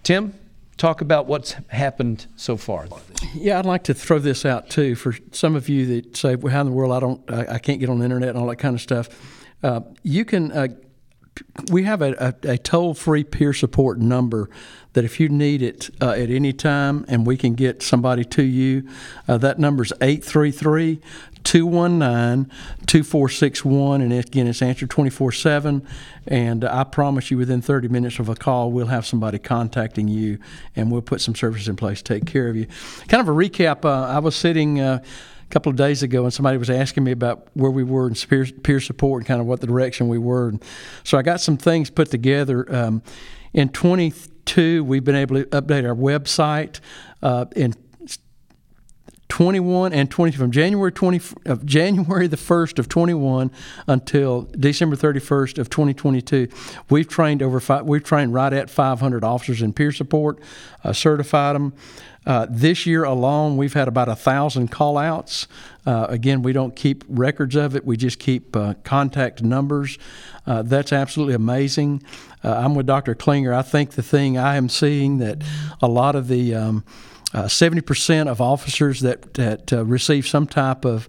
Tim, 0.01 0.33
talk 0.77 1.01
about 1.01 1.25
what's 1.25 1.55
happened 1.69 2.27
so 2.35 2.57
far. 2.57 2.87
Yeah, 3.33 3.59
I'd 3.59 3.65
like 3.65 3.83
to 3.85 3.93
throw 3.93 4.19
this 4.19 4.45
out 4.45 4.69
too 4.69 4.95
for 4.95 5.15
some 5.31 5.55
of 5.55 5.69
you 5.69 5.85
that 5.87 6.17
say, 6.17 6.35
"Well, 6.35 6.53
how 6.53 6.61
in 6.61 6.67
the 6.67 6.73
world 6.73 6.91
I 6.91 6.99
don't, 6.99 7.31
I, 7.31 7.55
I 7.55 7.59
can't 7.59 7.79
get 7.79 7.89
on 7.89 7.99
the 7.99 8.05
internet 8.05 8.29
and 8.29 8.37
all 8.37 8.47
that 8.47 8.57
kind 8.57 8.75
of 8.75 8.81
stuff." 8.81 9.09
Uh, 9.63 9.81
you 10.03 10.25
can. 10.25 10.51
Uh, 10.51 10.67
we 11.69 11.83
have 11.83 12.01
a, 12.01 12.33
a, 12.45 12.51
a 12.53 12.57
toll-free 12.57 13.25
peer 13.25 13.51
support 13.51 13.99
number 13.99 14.49
that 14.93 15.03
if 15.03 15.19
you 15.19 15.27
need 15.27 15.61
it 15.61 15.89
uh, 16.01 16.11
at 16.11 16.29
any 16.29 16.53
time 16.53 17.03
and 17.09 17.27
we 17.27 17.35
can 17.35 17.55
get 17.55 17.83
somebody 17.83 18.23
to 18.23 18.41
you, 18.41 18.87
uh, 19.27 19.37
that 19.37 19.59
number 19.59 19.83
is 19.83 19.91
833 20.01 21.01
219 21.45 22.51
2461. 22.85 24.01
And 24.01 24.11
again, 24.11 24.47
it's 24.47 24.61
answered 24.61 24.89
24 24.89 25.31
7. 25.31 25.87
And 26.27 26.65
I 26.65 26.83
promise 26.83 27.31
you, 27.31 27.37
within 27.37 27.61
30 27.61 27.87
minutes 27.87 28.19
of 28.19 28.27
a 28.27 28.35
call, 28.35 28.71
we'll 28.71 28.87
have 28.87 29.05
somebody 29.05 29.39
contacting 29.39 30.07
you 30.07 30.39
and 30.75 30.91
we'll 30.91 31.01
put 31.01 31.21
some 31.21 31.35
services 31.35 31.69
in 31.69 31.75
place 31.75 32.01
to 32.01 32.13
take 32.19 32.25
care 32.25 32.49
of 32.49 32.55
you. 32.55 32.67
Kind 33.07 33.21
of 33.21 33.29
a 33.29 33.31
recap 33.31 33.85
uh, 33.85 34.07
I 34.07 34.19
was 34.19 34.35
sitting. 34.35 34.81
Uh, 34.81 35.01
a 35.45 35.53
couple 35.53 35.69
of 35.69 35.75
days 35.75 36.01
ago, 36.01 36.23
and 36.23 36.33
somebody 36.33 36.57
was 36.57 36.71
asking 36.71 37.03
me 37.03 37.11
about 37.11 37.47
where 37.53 37.69
we 37.69 37.83
were 37.83 38.07
in 38.07 38.15
peer, 38.15 38.47
peer 38.63 38.79
support 38.79 39.21
and 39.21 39.27
kind 39.27 39.39
of 39.39 39.45
what 39.45 39.61
the 39.61 39.67
direction 39.67 40.07
we 40.07 40.17
were. 40.17 40.49
And 40.49 40.63
so 41.03 41.19
I 41.19 41.21
got 41.21 41.39
some 41.39 41.55
things 41.55 41.91
put 41.91 42.09
together. 42.09 42.65
Um, 42.75 43.03
in 43.53 43.69
22, 43.69 44.83
we've 44.83 45.03
been 45.03 45.15
able 45.15 45.35
to 45.35 45.45
update 45.45 45.87
our 45.87 45.95
website. 45.95 46.79
Uh, 47.21 47.45
in 47.55 47.73
21 49.29 49.91
and 49.91 50.09
20 50.11 50.37
from 50.37 50.51
January 50.51 50.91
20 50.91 51.21
of 51.45 51.65
January 51.65 52.27
the 52.27 52.37
1st 52.37 52.79
of 52.79 52.87
21 52.87 53.51
until 53.87 54.43
December 54.51 54.95
31st 54.95 55.57
of 55.57 55.69
2022 55.69 56.47
we've 56.89 57.07
trained 57.07 57.41
over 57.41 57.59
five, 57.59 57.85
we've 57.85 58.03
trained 58.03 58.33
right 58.33 58.53
at 58.53 58.69
500 58.69 59.23
officers 59.23 59.61
in 59.61 59.73
peer 59.73 59.91
support 59.91 60.39
uh, 60.83 60.93
certified 60.93 61.55
them 61.55 61.73
uh, 62.25 62.45
this 62.49 62.85
year 62.85 63.03
alone 63.03 63.57
we've 63.57 63.73
had 63.73 63.87
about 63.87 64.07
a 64.07 64.15
thousand 64.15 64.69
call 64.69 64.97
outs 64.97 65.47
uh, 65.87 66.05
again 66.07 66.43
we 66.43 66.53
don't 66.53 66.75
keep 66.75 67.03
records 67.07 67.55
of 67.55 67.75
it 67.75 67.83
we 67.83 67.97
just 67.97 68.19
keep 68.19 68.55
uh, 68.55 68.73
contact 68.83 69.43
numbers. 69.43 69.97
Uh, 70.47 70.61
that's 70.61 70.93
absolutely 70.93 71.33
amazing. 71.33 72.01
I'm 72.43 72.75
with 72.75 72.85
Dr. 72.85 73.15
Klinger. 73.15 73.53
I 73.53 73.63
think 73.63 73.91
the 73.91 74.03
thing 74.03 74.37
I 74.37 74.55
am 74.55 74.69
seeing 74.69 75.17
that 75.17 75.41
a 75.81 75.87
lot 75.87 76.15
of 76.15 76.27
the 76.27 76.53
um, 76.53 76.83
seventy 77.47 77.81
percent 77.81 78.29
of 78.29 78.41
officers 78.41 79.01
that 79.01 79.33
that 79.35 79.73
uh, 79.73 79.85
receive 79.85 80.27
some 80.27 80.47
type 80.47 80.85
of 80.85 81.07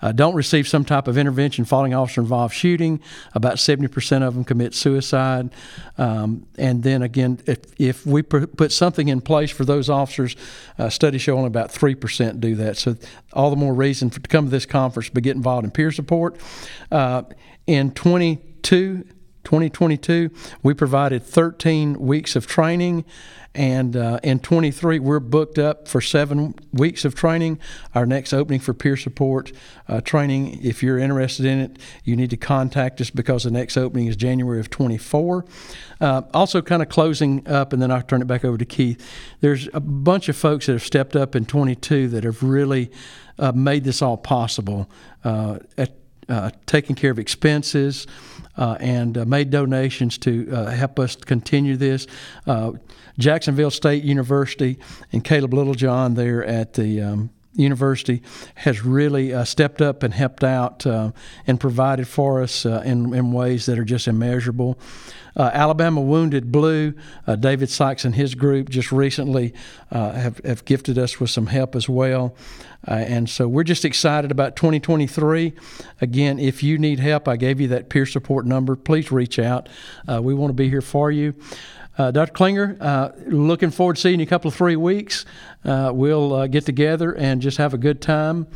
uh, 0.00 0.12
don't 0.12 0.34
receive 0.34 0.68
some 0.68 0.84
type 0.84 1.08
of 1.08 1.18
intervention 1.18 1.64
following 1.64 1.94
officer 1.94 2.20
involved 2.20 2.54
shooting. 2.54 3.00
About 3.34 3.56
70% 3.56 4.22
of 4.22 4.34
them 4.34 4.44
commit 4.44 4.74
suicide. 4.74 5.50
Um, 5.96 6.46
and 6.56 6.82
then 6.82 7.02
again, 7.02 7.40
if, 7.46 7.58
if 7.78 8.06
we 8.06 8.22
put 8.22 8.72
something 8.72 9.08
in 9.08 9.20
place 9.20 9.50
for 9.50 9.64
those 9.64 9.90
officers, 9.90 10.36
uh, 10.78 10.88
studies 10.88 11.22
show 11.22 11.36
only 11.36 11.48
about 11.48 11.70
3% 11.70 12.40
do 12.40 12.54
that. 12.56 12.76
So, 12.76 12.96
all 13.32 13.50
the 13.50 13.56
more 13.56 13.74
reason 13.74 14.10
for, 14.10 14.20
to 14.20 14.28
come 14.28 14.46
to 14.46 14.50
this 14.50 14.66
conference 14.66 15.10
to 15.10 15.20
get 15.20 15.36
involved 15.36 15.64
in 15.64 15.70
peer 15.70 15.90
support. 15.90 16.36
Uh, 16.90 17.22
in 17.66 17.90
22, 17.90 19.04
2022, 19.48 20.30
we 20.62 20.74
provided 20.74 21.22
13 21.22 21.98
weeks 21.98 22.36
of 22.36 22.46
training 22.46 23.06
and 23.54 23.96
uh, 23.96 24.20
in 24.22 24.40
23, 24.40 24.98
we're 24.98 25.20
booked 25.20 25.58
up 25.58 25.88
for 25.88 26.00
seven 26.02 26.54
weeks 26.72 27.04
of 27.04 27.14
training. 27.14 27.58
Our 27.94 28.04
next 28.04 28.32
opening 28.32 28.60
for 28.60 28.74
peer 28.74 28.96
support 28.96 29.52
uh, 29.88 30.02
training, 30.02 30.62
if 30.62 30.82
you're 30.82 30.98
interested 30.98 31.46
in 31.46 31.58
it, 31.58 31.78
you 32.04 32.14
need 32.14 32.30
to 32.30 32.36
contact 32.36 33.00
us 33.00 33.10
because 33.10 33.44
the 33.44 33.50
next 33.50 33.76
opening 33.76 34.06
is 34.06 34.16
January 34.16 34.60
of 34.60 34.68
24. 34.68 35.46
Uh, 36.00 36.22
also, 36.34 36.60
kind 36.60 36.82
of 36.82 36.88
closing 36.88 37.48
up, 37.48 37.72
and 37.72 37.80
then 37.80 37.90
I'll 37.90 38.02
turn 38.02 38.20
it 38.20 38.28
back 38.28 38.44
over 38.44 38.58
to 38.58 38.66
Keith. 38.66 39.02
There's 39.40 39.68
a 39.72 39.80
bunch 39.80 40.28
of 40.28 40.36
folks 40.36 40.66
that 40.66 40.72
have 40.72 40.84
stepped 40.84 41.16
up 41.16 41.34
in 41.34 41.46
22 41.46 42.08
that 42.08 42.24
have 42.24 42.42
really 42.42 42.92
uh, 43.38 43.52
made 43.52 43.82
this 43.82 44.02
all 44.02 44.18
possible. 44.18 44.90
Uh, 45.24 45.58
at 45.78 45.94
uh, 46.28 46.50
taking 46.66 46.94
care 46.94 47.10
of 47.10 47.18
expenses 47.18 48.06
and 48.80 49.16
uh, 49.16 49.24
made 49.24 49.50
donations 49.50 50.18
to 50.18 50.50
uh, 50.52 50.66
help 50.66 50.98
us 50.98 51.16
continue 51.16 51.76
this. 51.76 52.06
Uh, 52.46 52.72
Jacksonville 53.18 53.70
State 53.70 54.04
University 54.04 54.78
and 55.12 55.24
Caleb 55.24 55.54
Littlejohn 55.54 56.14
there 56.14 56.44
at 56.44 56.74
the 56.74 57.00
um, 57.00 57.30
university 57.58 58.22
has 58.56 58.84
really 58.84 59.34
uh, 59.34 59.44
stepped 59.44 59.82
up 59.82 60.02
and 60.02 60.14
helped 60.14 60.44
out 60.44 60.86
uh, 60.86 61.12
and 61.46 61.60
provided 61.60 62.06
for 62.06 62.42
us 62.42 62.64
uh, 62.64 62.82
in, 62.84 63.14
in 63.14 63.32
ways 63.32 63.66
that 63.66 63.78
are 63.78 63.84
just 63.84 64.06
immeasurable. 64.06 64.78
Uh, 65.36 65.50
Alabama 65.52 66.00
Wounded 66.00 66.50
Blue, 66.50 66.94
uh, 67.26 67.36
David 67.36 67.70
Sykes 67.70 68.04
and 68.04 68.14
his 68.14 68.34
group 68.34 68.68
just 68.68 68.90
recently 68.90 69.54
uh, 69.90 70.12
have, 70.12 70.38
have 70.44 70.64
gifted 70.64 70.98
us 70.98 71.20
with 71.20 71.30
some 71.30 71.46
help 71.46 71.76
as 71.76 71.88
well. 71.88 72.34
and 72.86 73.28
so 73.28 73.46
we're 73.46 73.64
just 73.64 73.84
excited 73.84 74.30
about 74.30 74.56
2023. 74.56 75.52
Again, 76.00 76.38
if 76.38 76.62
you 76.62 76.78
need 76.78 76.98
help, 76.98 77.28
I 77.28 77.36
gave 77.36 77.60
you 77.60 77.68
that 77.68 77.88
peer 77.88 78.06
support 78.06 78.46
number. 78.46 78.74
Please 78.74 79.12
reach 79.12 79.38
out. 79.38 79.68
we 80.08 80.34
want 80.34 80.50
to 80.50 80.54
be 80.54 80.68
here 80.68 80.80
for 80.80 81.10
you. 81.10 81.34
Uh, 81.98 82.12
Dr. 82.12 82.32
Klinger, 82.32 82.76
uh, 82.80 83.10
looking 83.26 83.72
forward 83.72 83.96
to 83.96 84.00
seeing 84.00 84.20
you 84.20 84.24
a 84.24 84.28
couple 84.28 84.48
of 84.48 84.54
three 84.54 84.76
weeks. 84.76 85.24
Uh, 85.64 85.90
we'll 85.92 86.32
uh, 86.32 86.46
get 86.46 86.64
together 86.64 87.12
and 87.12 87.42
just 87.42 87.58
have 87.58 87.74
a 87.74 87.78
good 87.78 88.00
time, 88.00 88.46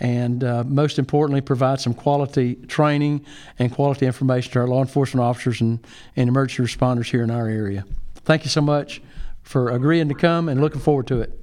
and 0.00 0.42
uh, 0.42 0.64
most 0.64 0.98
importantly, 0.98 1.42
provide 1.42 1.78
some 1.78 1.92
quality 1.92 2.54
training 2.54 3.22
and 3.58 3.70
quality 3.70 4.06
information 4.06 4.50
to 4.52 4.60
our 4.60 4.66
law 4.66 4.80
enforcement 4.80 5.22
officers 5.22 5.60
and, 5.60 5.86
and 6.16 6.30
emergency 6.30 6.74
responders 6.74 7.10
here 7.10 7.22
in 7.22 7.30
our 7.30 7.48
area. 7.48 7.84
Thank 8.14 8.44
you 8.44 8.50
so 8.50 8.62
much 8.62 9.02
for 9.42 9.70
agreeing 9.70 10.08
to 10.08 10.14
come 10.14 10.48
and 10.48 10.62
looking 10.62 10.80
forward 10.80 11.06
to 11.08 11.20
it. 11.20 11.38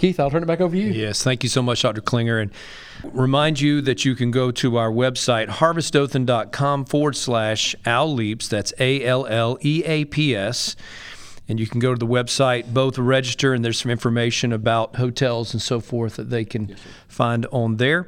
Keith, 0.00 0.18
I'll 0.18 0.30
turn 0.30 0.42
it 0.42 0.46
back 0.46 0.62
over 0.62 0.74
to 0.74 0.80
you. 0.80 0.90
Yes, 0.92 1.22
thank 1.22 1.42
you 1.42 1.50
so 1.50 1.60
much, 1.60 1.82
Dr. 1.82 2.00
Klinger. 2.00 2.38
And 2.38 2.50
remind 3.04 3.60
you 3.60 3.82
that 3.82 4.02
you 4.02 4.14
can 4.14 4.30
go 4.30 4.50
to 4.52 4.78
our 4.78 4.90
website, 4.90 5.48
harvestdothan.com 5.48 6.86
forward 6.86 7.16
slash 7.16 7.76
ALLEAPS. 7.84 8.48
That's 8.48 8.72
A 8.80 9.04
L 9.04 9.26
L 9.26 9.58
E 9.60 9.82
A 9.84 10.06
P 10.06 10.34
S. 10.34 10.74
And 11.50 11.58
you 11.58 11.66
can 11.66 11.80
go 11.80 11.92
to 11.92 11.98
the 11.98 12.06
website, 12.06 12.72
both 12.72 12.96
register, 12.96 13.52
and 13.52 13.64
there's 13.64 13.80
some 13.80 13.90
information 13.90 14.52
about 14.52 14.94
hotels 14.94 15.52
and 15.52 15.60
so 15.60 15.80
forth 15.80 16.14
that 16.14 16.30
they 16.30 16.44
can 16.44 16.68
yes, 16.68 16.78
find 17.08 17.44
on 17.50 17.76
there. 17.76 18.06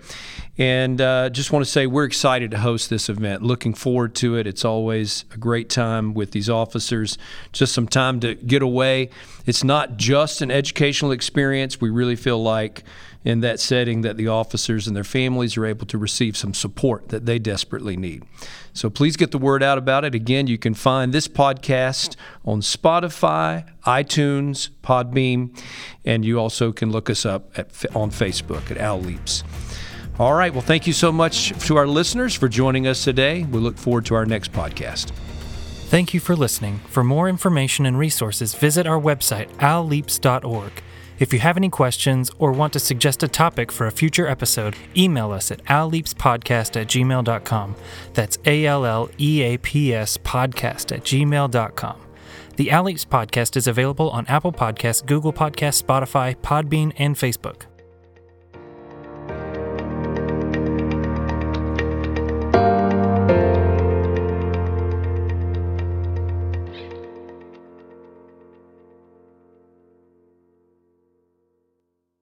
And 0.58 1.00
uh, 1.00 1.28
just 1.28 1.50
want 1.50 1.64
to 1.64 1.70
say 1.70 1.88
we're 1.88 2.04
excited 2.04 2.52
to 2.52 2.58
host 2.58 2.88
this 2.88 3.08
event. 3.08 3.42
Looking 3.42 3.74
forward 3.74 4.14
to 4.16 4.36
it. 4.36 4.46
It's 4.46 4.64
always 4.64 5.24
a 5.32 5.38
great 5.38 5.68
time 5.68 6.14
with 6.14 6.30
these 6.30 6.48
officers. 6.48 7.18
Just 7.50 7.74
some 7.74 7.88
time 7.88 8.20
to 8.20 8.36
get 8.36 8.62
away. 8.62 9.10
It's 9.44 9.64
not 9.64 9.96
just 9.96 10.40
an 10.40 10.52
educational 10.52 11.10
experience. 11.10 11.80
We 11.80 11.90
really 11.90 12.14
feel 12.14 12.40
like 12.40 12.84
in 13.24 13.40
that 13.40 13.60
setting 13.60 14.00
that 14.02 14.16
the 14.16 14.28
officers 14.28 14.86
and 14.86 14.96
their 14.96 15.04
families 15.04 15.56
are 15.56 15.66
able 15.66 15.86
to 15.86 15.98
receive 15.98 16.36
some 16.36 16.54
support 16.54 17.08
that 17.10 17.26
they 17.26 17.38
desperately 17.38 17.96
need. 17.96 18.24
So 18.72 18.90
please 18.90 19.16
get 19.16 19.30
the 19.30 19.38
word 19.38 19.62
out 19.62 19.78
about 19.78 20.04
it. 20.04 20.14
Again, 20.14 20.46
you 20.46 20.58
can 20.58 20.74
find 20.74 21.12
this 21.12 21.28
podcast 21.28 22.16
on 22.44 22.60
Spotify, 22.60 23.66
iTunes, 23.86 24.70
Podbean, 24.82 25.56
and 26.04 26.24
you 26.24 26.38
also 26.38 26.72
can 26.72 26.90
look 26.90 27.08
us 27.08 27.24
up 27.24 27.56
at, 27.58 27.66
on 27.94 28.10
Facebook 28.10 28.70
at 28.70 28.78
ALLEAPS. 28.78 29.44
All 30.18 30.34
right. 30.34 30.52
Well, 30.52 30.62
thank 30.62 30.86
you 30.86 30.92
so 30.92 31.10
much 31.10 31.50
to 31.66 31.76
our 31.76 31.86
listeners 31.86 32.34
for 32.34 32.48
joining 32.48 32.86
us 32.86 33.02
today. 33.04 33.44
We 33.44 33.60
look 33.60 33.78
forward 33.78 34.06
to 34.06 34.14
our 34.14 34.26
next 34.26 34.52
podcast. 34.52 35.10
Thank 35.92 36.14
you 36.14 36.20
for 36.20 36.34
listening. 36.34 36.80
For 36.88 37.04
more 37.04 37.28
information 37.28 37.86
and 37.86 37.98
resources, 37.98 38.54
visit 38.54 38.86
our 38.86 39.00
website, 39.00 39.48
alleaps.org. 39.58 40.82
If 41.18 41.32
you 41.32 41.38
have 41.40 41.56
any 41.56 41.68
questions 41.68 42.30
or 42.38 42.52
want 42.52 42.72
to 42.72 42.80
suggest 42.80 43.22
a 43.22 43.28
topic 43.28 43.70
for 43.70 43.86
a 43.86 43.92
future 43.92 44.26
episode, 44.26 44.76
email 44.96 45.30
us 45.32 45.50
at 45.50 45.64
alleapspodcast 45.66 46.80
at 46.80 46.88
gmail.com. 46.88 47.76
That's 48.14 48.38
A 48.44 48.66
L 48.66 48.84
L 48.84 49.10
E 49.18 49.42
A 49.42 49.58
P 49.58 49.94
S 49.94 50.16
podcast 50.16 50.94
at 50.94 51.04
gmail.com. 51.04 52.00
The 52.56 52.70
Alleaps 52.70 53.06
podcast 53.06 53.56
is 53.56 53.66
available 53.66 54.10
on 54.10 54.26
Apple 54.26 54.52
Podcasts, 54.52 55.04
Google 55.04 55.32
Podcasts, 55.32 55.82
Spotify, 55.82 56.36
Podbean, 56.36 56.92
and 56.98 57.16
Facebook. 57.16 57.71